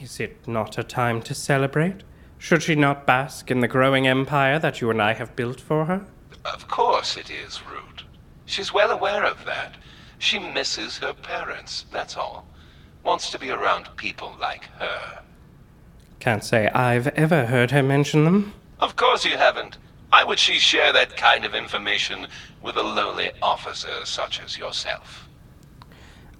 Is 0.00 0.20
it 0.20 0.46
not 0.48 0.78
a 0.78 0.82
time 0.82 1.22
to 1.22 1.34
celebrate? 1.34 2.02
Should 2.38 2.62
she 2.62 2.74
not 2.74 3.06
bask 3.06 3.50
in 3.50 3.60
the 3.60 3.68
growing 3.68 4.06
empire 4.06 4.58
that 4.58 4.80
you 4.80 4.90
and 4.90 5.00
I 5.00 5.12
have 5.12 5.36
built 5.36 5.60
for 5.60 5.84
her? 5.84 6.06
Of 6.44 6.68
course 6.68 7.16
it 7.16 7.30
is, 7.30 7.60
Root. 7.70 8.04
She's 8.46 8.72
well 8.72 8.90
aware 8.90 9.24
of 9.24 9.44
that. 9.44 9.76
She 10.18 10.38
misses 10.38 10.98
her 10.98 11.12
parents, 11.12 11.84
that's 11.92 12.16
all. 12.16 12.46
Wants 13.04 13.30
to 13.30 13.38
be 13.38 13.50
around 13.50 13.88
people 13.96 14.34
like 14.40 14.64
her. 14.78 15.20
Can't 16.18 16.44
say 16.44 16.68
I've 16.68 17.08
ever 17.08 17.46
heard 17.46 17.70
her 17.70 17.82
mention 17.82 18.24
them. 18.24 18.52
Of 18.78 18.96
course 18.96 19.24
you 19.24 19.36
haven't. 19.36 19.76
Why 20.10 20.24
would 20.24 20.38
she 20.38 20.54
share 20.54 20.92
that 20.92 21.16
kind 21.16 21.44
of 21.44 21.54
information 21.54 22.26
with 22.62 22.76
a 22.76 22.82
lowly 22.82 23.30
officer 23.40 24.04
such 24.04 24.40
as 24.40 24.58
yourself? 24.58 25.28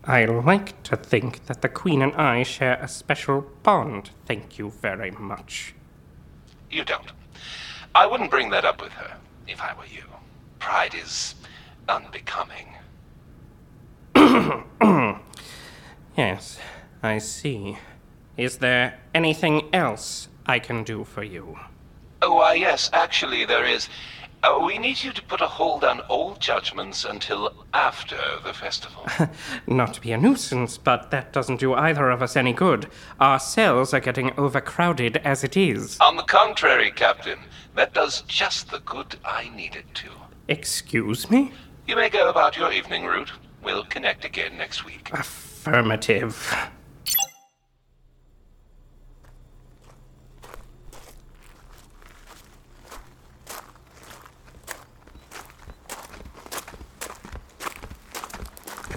I 0.04 0.24
like 0.24 0.82
to 0.84 0.96
think 0.96 1.46
that 1.46 1.62
the 1.62 1.68
Queen 1.68 2.02
and 2.02 2.14
I 2.14 2.42
share 2.42 2.78
a 2.80 2.88
special 2.88 3.46
bond. 3.62 4.10
Thank 4.26 4.58
you 4.58 4.70
very 4.70 5.10
much. 5.10 5.74
You 6.70 6.84
don't. 6.84 7.12
I 7.94 8.06
wouldn't 8.06 8.30
bring 8.30 8.50
that 8.50 8.64
up 8.64 8.80
with 8.80 8.92
her 8.92 9.16
if 9.46 9.60
I 9.60 9.74
were 9.74 9.86
you. 9.86 10.04
Pride 10.58 10.94
is 10.94 11.34
unbecoming. 11.88 12.68
Yes, 16.16 16.58
I 17.02 17.16
see. 17.18 17.78
Is 18.36 18.58
there 18.58 18.98
anything 19.14 19.70
else 19.72 20.28
I 20.44 20.58
can 20.58 20.84
do 20.84 21.04
for 21.04 21.22
you? 21.22 21.58
Oh, 22.20 22.34
why, 22.34 22.54
yes, 22.54 22.90
actually, 22.92 23.46
there 23.46 23.64
is. 23.64 23.88
Uh, 24.42 24.58
we 24.64 24.78
need 24.78 25.02
you 25.02 25.12
to 25.12 25.22
put 25.22 25.42
a 25.42 25.46
hold 25.46 25.84
on 25.84 26.00
all 26.00 26.34
judgments 26.36 27.04
until 27.04 27.52
after 27.74 28.16
the 28.42 28.54
festival. 28.54 29.06
Not 29.66 29.92
to 29.94 30.00
be 30.00 30.12
a 30.12 30.18
nuisance, 30.18 30.78
but 30.78 31.10
that 31.10 31.32
doesn't 31.32 31.60
do 31.60 31.74
either 31.74 32.08
of 32.10 32.22
us 32.22 32.36
any 32.36 32.54
good. 32.54 32.86
Our 33.20 33.38
cells 33.38 33.92
are 33.92 34.00
getting 34.00 34.32
overcrowded 34.38 35.18
as 35.18 35.44
it 35.44 35.56
is. 35.58 35.98
on 36.00 36.16
the 36.16 36.22
contrary, 36.22 36.90
Captain, 36.90 37.38
that 37.74 37.92
does 37.92 38.22
just 38.22 38.70
the 38.70 38.80
good 38.80 39.16
I 39.24 39.50
need 39.54 39.76
it 39.76 39.94
to. 39.96 40.08
Excuse 40.48 41.30
me? 41.30 41.52
You 41.86 41.96
may 41.96 42.08
go 42.08 42.30
about 42.30 42.56
your 42.56 42.72
evening 42.72 43.04
route. 43.04 43.32
We'll 43.62 43.84
connect 43.84 44.24
again 44.24 44.56
next 44.56 44.86
week. 44.86 45.10
Affirmative. 45.12 46.54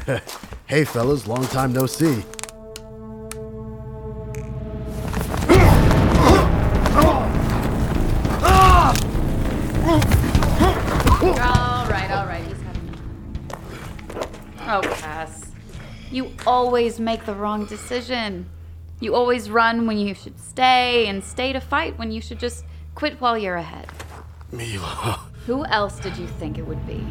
hey, 0.65 0.83
fellas, 0.83 1.27
long 1.27 1.45
time 1.47 1.71
no 1.71 1.85
see. 1.85 2.23
All 11.23 11.87
right, 11.87 12.11
all 12.11 12.25
right. 12.25 12.43
He's 12.45 12.61
had 12.61 12.77
enough. 12.77 12.99
Oh, 14.67 14.81
Cas. 14.95 15.45
You 16.11 16.31
always 16.45 16.99
make 16.99 17.25
the 17.25 17.33
wrong 17.33 17.65
decision. 17.65 18.49
You 18.99 19.15
always 19.15 19.49
run 19.49 19.87
when 19.87 19.97
you 19.97 20.13
should 20.13 20.37
stay, 20.37 21.07
and 21.07 21.23
stay 21.23 21.53
to 21.53 21.61
fight 21.61 21.97
when 21.97 22.11
you 22.11 22.19
should 22.19 22.39
just 22.39 22.65
quit 22.93 23.21
while 23.21 23.37
you're 23.37 23.55
ahead. 23.55 23.87
Mila. 24.51 25.21
Who 25.45 25.65
else 25.65 25.99
did 25.99 26.17
you 26.17 26.27
think 26.27 26.57
it 26.57 26.67
would 26.67 26.85
be? 26.85 27.05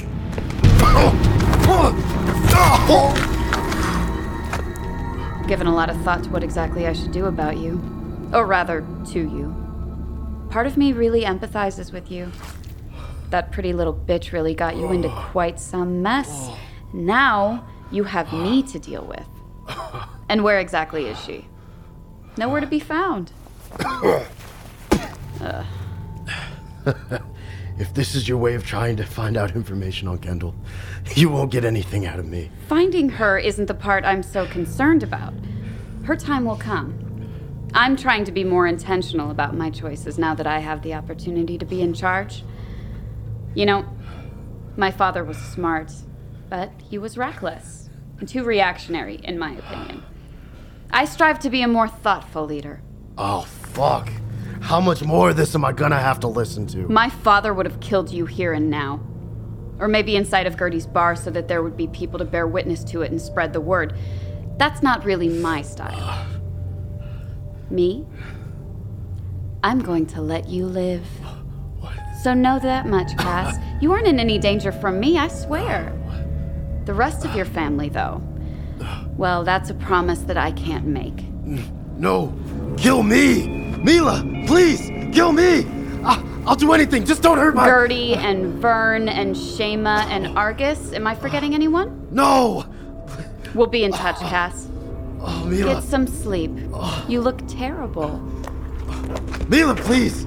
Given 5.47 5.67
a 5.67 5.75
lot 5.75 5.91
of 5.91 6.01
thought 6.03 6.25
to 6.25 6.31
what 6.31 6.43
exactly 6.43 6.87
I 6.87 6.93
should 6.93 7.13
do 7.13 7.27
about 7.27 7.59
you. 7.59 7.81
Or 8.33 8.47
rather, 8.47 8.87
to 9.09 9.19
you. 9.19 9.55
Part 10.51 10.67
of 10.67 10.77
me 10.77 10.93
really 10.93 11.23
empathizes 11.23 11.93
with 11.93 12.11
you. 12.11 12.31
That 13.31 13.53
pretty 13.53 13.73
little 13.73 13.95
bitch 13.95 14.33
really 14.33 14.55
got 14.55 14.77
you 14.77 14.93
into 14.93 15.09
quite 15.09 15.59
some 15.59 16.03
mess. 16.03 16.51
Now 16.93 17.67
you 17.91 18.05
have 18.05 18.33
me 18.33 18.63
to 18.65 18.79
deal 18.79 19.05
with. 19.05 19.27
And 20.29 20.45
where 20.45 20.61
exactly 20.61 21.07
is 21.07 21.19
she? 21.23 21.47
Nowhere 22.37 22.61
to 22.61 22.67
be 22.67 22.81
found. 22.81 23.33
Ugh. 23.81 24.27
If 27.83 27.95
this 27.95 28.15
is 28.15 28.29
your 28.29 28.39
way 28.39 28.55
of 28.55 28.65
trying 28.65 28.97
to 28.99 29.05
find 29.05 29.37
out 29.37 29.57
information 29.57 30.07
on 30.07 30.19
Kendall, 30.19 30.55
you 31.17 31.29
won't 31.29 31.51
get 31.51 31.65
anything 31.65 32.07
out 32.07 32.21
of 32.21 32.27
me. 32.27 32.49
Finding 32.69 33.09
her 33.09 33.37
isn't 33.39 33.67
the 33.67 33.75
part 33.75 34.05
I'm 34.05 34.23
so 34.23 34.47
concerned 34.47 35.03
about. 35.03 35.35
Her 36.05 36.15
time 36.15 36.45
will 36.45 36.57
come. 36.57 36.95
I'm 37.75 37.97
trying 37.97 38.23
to 38.27 38.31
be 38.31 38.45
more 38.45 38.69
intentional 38.69 39.33
about 39.33 39.57
my 39.57 39.69
choices 39.69 40.17
now 40.17 40.33
that 40.37 40.47
I 40.47 40.61
have 40.61 40.83
the 40.83 40.95
opportunity 40.95 41.59
to 41.59 41.65
be 41.65 41.83
in 41.83 41.93
charge. 41.93 42.45
You 43.57 43.67
know, 43.67 43.85
my 44.77 44.93
father 44.93 45.25
was 45.25 45.37
smart, 45.37 45.91
but 46.49 46.71
he 46.89 46.99
was 46.99 47.19
reckless 47.19 47.91
and 48.21 48.29
too 48.29 48.45
reactionary, 48.45 49.17
in 49.25 49.41
my 49.41 49.55
opinion. 49.55 50.05
I 50.93 51.05
strive 51.05 51.41
to 51.41 51.51
be 51.51 51.63
a 51.63 51.69
more 51.69 51.89
thoughtful 51.89 52.47
leader. 52.47 52.81
Oh, 53.19 53.41
fuck. 53.41 54.09
How 54.63 54.81
much 54.81 55.03
more 55.03 55.31
of 55.31 55.37
this 55.37 55.55
am 55.57 55.65
I 55.65 55.73
gonna 55.73 56.01
have 56.01 56.21
to 56.21 56.29
listen 56.29 56.67
to? 56.69 56.89
My 56.89 57.11
father 57.11 57.53
would 57.53 57.67
have 57.67 57.81
killed 57.81 58.11
you 58.11 58.27
here 58.27 58.53
and 58.53 58.71
now. 58.71 59.01
Or 59.81 59.89
maybe 59.89 60.15
inside 60.15 60.47
of 60.47 60.57
Gertie's 60.57 60.87
bar 60.87 61.17
so 61.17 61.31
that 61.31 61.49
there 61.49 61.63
would 61.65 61.77
be 61.77 61.89
people 61.89 62.19
to 62.21 62.25
bear 62.25 62.47
witness 62.47 62.85
to 62.85 63.03
it 63.03 63.11
and 63.11 63.21
spread 63.21 63.53
the 63.53 63.61
word. 63.61 63.95
That's 64.59 64.81
not 64.81 65.05
really 65.05 65.29
my 65.29 65.63
style. 65.63 66.27
Me? 67.71 68.07
I'm 69.65 69.81
going 69.81 70.07
to 70.07 70.23
let 70.23 70.49
you 70.49 70.67
live. 70.67 71.07
So 72.23 72.33
know 72.33 72.61
that 72.61 72.87
much, 72.87 73.17
Cas. 73.19 73.57
You 73.83 73.91
aren't 73.91 74.07
in 74.07 74.21
any 74.21 74.39
danger 74.39 74.71
from 74.71 75.01
me, 75.01 75.19
I 75.19 75.27
swear. 75.27 75.93
The 76.85 76.95
rest 76.95 77.25
of 77.25 77.35
your 77.35 77.47
family, 77.47 77.89
though. 77.89 78.23
Well, 79.17 79.45
that's 79.45 79.71
a 79.71 79.75
promise 79.75 80.21
that 80.21 80.37
I 80.37 80.53
can't 80.53 80.87
make. 80.87 81.25
No, 81.99 82.33
kill 82.79 83.03
me! 83.03 83.62
Mila, 83.83 84.25
please, 84.47 84.91
kill 85.13 85.33
me! 85.33 85.67
I- 86.05 86.23
I'll 86.47 86.57
do 86.57 86.73
anything, 86.73 87.05
just 87.05 87.23
don't 87.23 87.39
hurt 87.39 87.55
my. 87.55 87.67
Gertie 87.67 88.15
and 88.15 88.55
Vern 88.55 89.09
and 89.09 89.37
Shema 89.37 90.07
and 90.09 90.37
Argus. 90.39 90.93
Am 90.93 91.07
I 91.07 91.15
forgetting 91.15 91.55
anyone? 91.55 92.07
No! 92.11 92.65
We'll 93.55 93.67
be 93.67 93.85
in 93.85 93.93
touch, 93.93 94.19
Cas. 94.19 94.67
Oh, 95.21 95.45
Mila. 95.47 95.75
Get 95.75 95.83
some 95.85 96.07
sleep. 96.07 96.51
You 97.09 97.21
look 97.21 97.41
terrible. 97.47 98.19
Mila, 99.49 99.75
please! 99.77 100.27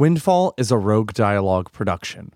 Windfall 0.00 0.54
is 0.56 0.70
a 0.70 0.78
Rogue 0.78 1.12
Dialogue 1.12 1.70
production. 1.72 2.32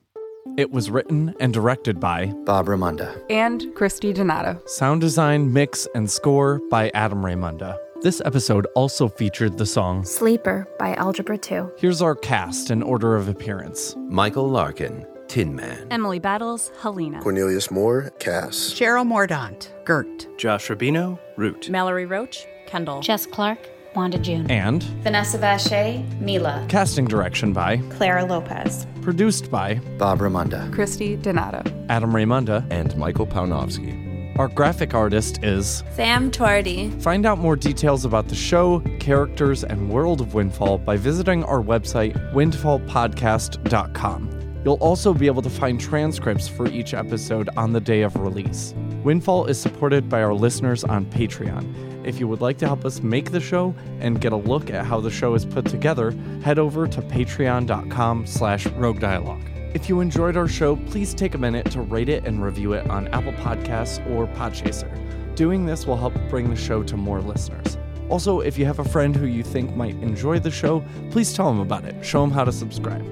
It 0.58 0.70
was 0.70 0.90
written 0.90 1.34
and 1.40 1.54
directed 1.54 1.98
by 1.98 2.26
Bob 2.44 2.66
Raymonda. 2.66 3.24
And 3.30 3.74
Christie 3.74 4.12
Donato. 4.12 4.60
Sound 4.66 5.00
design, 5.00 5.50
mix, 5.50 5.88
and 5.94 6.10
score 6.10 6.60
by 6.68 6.90
Adam 6.92 7.22
Raymonda. 7.22 7.78
This 8.02 8.20
episode 8.26 8.66
also 8.74 9.08
featured 9.08 9.56
the 9.56 9.64
song 9.64 10.04
Sleeper 10.04 10.68
by 10.78 10.94
Algebra 10.96 11.38
2. 11.38 11.72
Here's 11.78 12.02
our 12.02 12.14
cast 12.14 12.70
in 12.70 12.82
order 12.82 13.16
of 13.16 13.28
appearance 13.28 13.96
Michael 14.10 14.50
Larkin, 14.50 15.06
Tin 15.28 15.56
Man. 15.56 15.86
Emily 15.90 16.18
Battles, 16.18 16.70
Helina. 16.80 17.22
Cornelius 17.22 17.70
Moore, 17.70 18.12
Cas. 18.18 18.74
Cheryl 18.74 19.06
Mordaunt, 19.06 19.70
Gert. 19.86 20.28
Josh 20.36 20.68
Rubino, 20.68 21.18
Root. 21.38 21.70
Mallory 21.70 22.04
Roach, 22.04 22.44
Kendall. 22.66 23.00
Jess 23.00 23.24
Clark, 23.24 23.70
Wanda 23.94 24.18
June. 24.18 24.50
and 24.50 24.82
Vanessa 25.02 25.38
Vache, 25.38 26.04
Mila. 26.20 26.64
casting 26.68 27.04
direction 27.06 27.52
by 27.52 27.76
Clara 27.90 28.24
Lopez. 28.24 28.86
produced 29.02 29.50
by 29.50 29.74
Bob 29.98 30.18
Raymonda. 30.20 30.72
Christie 30.72 31.16
Donato. 31.16 31.62
Adam 31.88 32.12
Raymonda. 32.12 32.66
And 32.70 32.96
Michael 32.96 33.26
Paunovsky. 33.26 34.00
Our 34.38 34.48
graphic 34.48 34.94
artist 34.94 35.44
is 35.44 35.84
Sam 35.92 36.30
Twardy. 36.32 37.00
Find 37.00 37.24
out 37.24 37.38
more 37.38 37.54
details 37.54 38.04
about 38.04 38.26
the 38.28 38.34
show, 38.34 38.80
characters, 38.98 39.62
and 39.62 39.88
world 39.90 40.20
of 40.20 40.34
Windfall 40.34 40.78
by 40.78 40.96
visiting 40.96 41.44
our 41.44 41.62
website, 41.62 42.14
windfallpodcast.com. 42.32 44.30
You'll 44.64 44.74
also 44.76 45.12
be 45.14 45.26
able 45.26 45.42
to 45.42 45.50
find 45.50 45.78
transcripts 45.80 46.48
for 46.48 46.66
each 46.66 46.94
episode 46.94 47.48
on 47.56 47.72
the 47.74 47.80
day 47.80 48.02
of 48.02 48.16
release. 48.16 48.74
Windfall 49.04 49.46
is 49.46 49.60
supported 49.60 50.08
by 50.08 50.22
our 50.22 50.34
listeners 50.34 50.82
on 50.84 51.04
Patreon. 51.06 51.64
If 52.04 52.20
you 52.20 52.28
would 52.28 52.40
like 52.40 52.58
to 52.58 52.66
help 52.66 52.84
us 52.84 53.02
make 53.02 53.30
the 53.30 53.40
show 53.40 53.74
and 54.00 54.20
get 54.20 54.32
a 54.32 54.36
look 54.36 54.70
at 54.70 54.84
how 54.84 55.00
the 55.00 55.10
show 55.10 55.34
is 55.34 55.44
put 55.44 55.64
together, 55.64 56.10
head 56.42 56.58
over 56.58 56.86
to 56.86 57.02
patreon.com 57.02 58.26
slash 58.26 58.66
rogue 58.66 59.00
dialogue. 59.00 59.42
If 59.74 59.88
you 59.88 60.00
enjoyed 60.00 60.36
our 60.36 60.46
show, 60.46 60.76
please 60.76 61.14
take 61.14 61.34
a 61.34 61.38
minute 61.38 61.70
to 61.72 61.80
rate 61.80 62.08
it 62.08 62.24
and 62.26 62.44
review 62.44 62.74
it 62.74 62.88
on 62.88 63.08
Apple 63.08 63.32
Podcasts 63.32 63.98
or 64.10 64.26
Podchaser. 64.28 64.88
Doing 65.34 65.66
this 65.66 65.86
will 65.86 65.96
help 65.96 66.14
bring 66.28 66.48
the 66.48 66.56
show 66.56 66.82
to 66.84 66.96
more 66.96 67.20
listeners. 67.20 67.76
Also, 68.08 68.40
if 68.40 68.56
you 68.56 68.66
have 68.66 68.78
a 68.78 68.84
friend 68.84 69.16
who 69.16 69.26
you 69.26 69.42
think 69.42 69.74
might 69.74 69.94
enjoy 69.96 70.38
the 70.38 70.50
show, 70.50 70.84
please 71.10 71.32
tell 71.32 71.46
them 71.46 71.60
about 71.60 71.84
it. 71.84 72.04
Show 72.04 72.20
them 72.20 72.30
how 72.30 72.44
to 72.44 72.52
subscribe. 72.52 73.04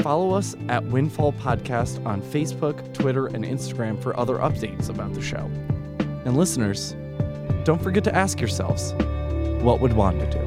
Follow 0.00 0.32
us 0.32 0.56
at 0.68 0.82
Windfall 0.84 1.32
Podcast 1.34 2.04
on 2.06 2.22
Facebook, 2.22 2.94
Twitter, 2.94 3.26
and 3.26 3.44
Instagram 3.44 4.00
for 4.00 4.18
other 4.18 4.36
updates 4.36 4.88
about 4.88 5.12
the 5.12 5.20
show. 5.20 5.50
And 6.24 6.36
listeners, 6.36 6.94
don't 7.64 7.82
forget 7.82 8.04
to 8.04 8.14
ask 8.14 8.40
yourselves 8.40 8.94
what 9.62 9.80
would 9.80 9.92
Wanda 9.92 10.30
do? 10.30 10.38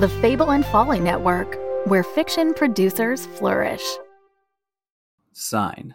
The 0.00 0.08
Fable 0.20 0.50
and 0.50 0.66
Folly 0.66 1.00
Network, 1.00 1.56
where 1.86 2.02
fiction 2.02 2.52
producers 2.52 3.24
flourish. 3.24 3.84
Sine. 5.32 5.94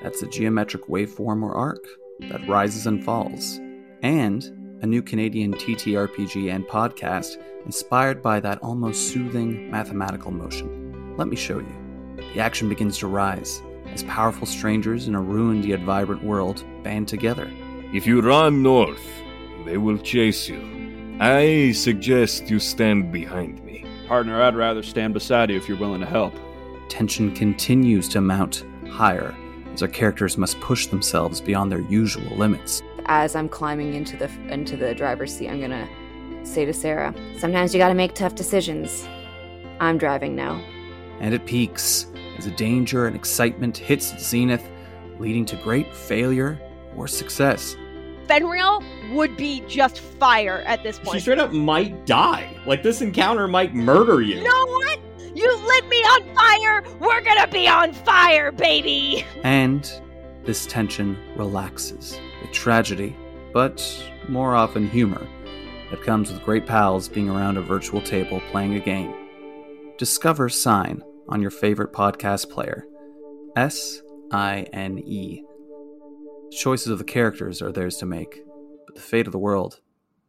That's 0.00 0.22
a 0.22 0.26
geometric 0.28 0.86
waveform 0.86 1.42
or 1.42 1.54
arc 1.54 1.84
that 2.30 2.46
rises 2.48 2.86
and 2.86 3.04
falls. 3.04 3.58
And 4.02 4.78
a 4.82 4.86
new 4.86 5.02
Canadian 5.02 5.54
TTRPG 5.54 6.52
and 6.52 6.64
podcast 6.66 7.36
inspired 7.64 8.20
by 8.22 8.40
that 8.40 8.58
almost 8.58 9.12
soothing 9.12 9.70
mathematical 9.70 10.30
motion. 10.30 11.14
Let 11.16 11.28
me 11.28 11.36
show 11.36 11.58
you. 11.58 11.82
The 12.16 12.40
action 12.40 12.68
begins 12.68 12.98
to 12.98 13.06
rise 13.06 13.62
as 13.86 14.02
powerful 14.04 14.46
strangers 14.46 15.06
in 15.06 15.14
a 15.14 15.20
ruined 15.20 15.64
yet 15.64 15.80
vibrant 15.80 16.24
world 16.24 16.64
band 16.82 17.08
together. 17.08 17.50
If 17.92 18.06
you 18.06 18.20
run 18.20 18.62
north, 18.62 19.06
they 19.64 19.76
will 19.76 19.98
chase 19.98 20.48
you. 20.48 21.16
I 21.20 21.72
suggest 21.72 22.50
you 22.50 22.58
stand 22.58 23.12
behind 23.12 23.62
me. 23.64 23.84
Partner, 24.08 24.42
I'd 24.42 24.56
rather 24.56 24.82
stand 24.82 25.14
beside 25.14 25.50
you 25.50 25.56
if 25.56 25.68
you're 25.68 25.78
willing 25.78 26.00
to 26.00 26.06
help. 26.06 26.34
Tension 26.88 27.34
continues 27.34 28.08
to 28.08 28.20
mount 28.20 28.64
higher 28.90 29.34
as 29.72 29.82
our 29.82 29.88
characters 29.88 30.36
must 30.36 30.60
push 30.60 30.86
themselves 30.86 31.40
beyond 31.40 31.70
their 31.72 31.80
usual 31.80 32.36
limits. 32.36 32.82
As 33.06 33.34
I'm 33.34 33.48
climbing 33.48 33.94
into 33.94 34.16
the 34.16 34.30
into 34.48 34.76
the 34.76 34.94
driver's 34.94 35.34
seat, 35.34 35.48
I'm 35.48 35.60
gonna 35.60 35.88
say 36.44 36.64
to 36.64 36.72
Sarah, 36.72 37.14
"Sometimes 37.38 37.74
you 37.74 37.78
gotta 37.78 37.94
make 37.94 38.14
tough 38.14 38.34
decisions. 38.34 39.06
I'm 39.80 39.98
driving 39.98 40.36
now." 40.36 40.60
And 41.20 41.34
it 41.34 41.46
peaks 41.46 42.06
as 42.38 42.44
the 42.44 42.50
danger 42.52 43.06
and 43.06 43.16
excitement 43.16 43.76
hits 43.76 44.12
its 44.12 44.28
zenith, 44.28 44.64
leading 45.18 45.44
to 45.46 45.56
great 45.56 45.94
failure 45.94 46.60
or 46.96 47.08
success. 47.08 47.76
Fenrir 48.28 48.78
would 49.12 49.36
be 49.36 49.62
just 49.66 50.00
fire 50.00 50.62
at 50.66 50.82
this 50.82 50.98
point. 50.98 51.16
She 51.16 51.20
straight 51.20 51.38
up 51.38 51.52
might 51.52 52.06
die. 52.06 52.48
Like 52.66 52.82
this 52.82 53.00
encounter 53.00 53.48
might 53.48 53.74
murder 53.74 54.20
you. 54.20 54.36
You 54.36 54.44
know 54.44 54.66
what? 54.66 55.00
You 55.34 55.66
lit 55.66 55.88
me 55.88 55.96
on 55.96 56.34
fire. 56.34 56.84
We're 57.00 57.22
gonna 57.22 57.48
be 57.48 57.66
on 57.66 57.92
fire, 57.92 58.52
baby. 58.52 59.24
And 59.42 59.90
this 60.44 60.66
tension 60.66 61.16
relaxes 61.36 62.20
with 62.40 62.52
tragedy, 62.52 63.16
but 63.52 63.82
more 64.28 64.54
often 64.54 64.88
humor, 64.88 65.26
that 65.90 66.02
comes 66.02 66.30
with 66.32 66.42
great 66.42 66.66
pals 66.66 67.08
being 67.08 67.28
around 67.28 67.56
a 67.56 67.62
virtual 67.62 68.00
table 68.00 68.40
playing 68.50 68.74
a 68.74 68.80
game. 68.80 69.14
Discover 69.98 70.48
Sine 70.48 71.02
on 71.28 71.40
your 71.40 71.50
favorite 71.50 71.92
podcast 71.92 72.50
player. 72.50 72.86
S 73.56 74.02
I 74.30 74.66
N 74.72 74.98
E. 74.98 75.42
The 76.50 76.56
choices 76.56 76.88
of 76.88 76.98
the 76.98 77.04
characters 77.04 77.62
are 77.62 77.72
theirs 77.72 77.96
to 77.98 78.06
make, 78.06 78.42
but 78.86 78.94
the 78.94 79.00
fate 79.00 79.26
of 79.26 79.32
the 79.32 79.38
world 79.38 79.80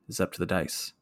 is 0.08 0.20
up 0.20 0.32
to 0.34 0.40
the 0.40 0.46
dice. 0.46 0.94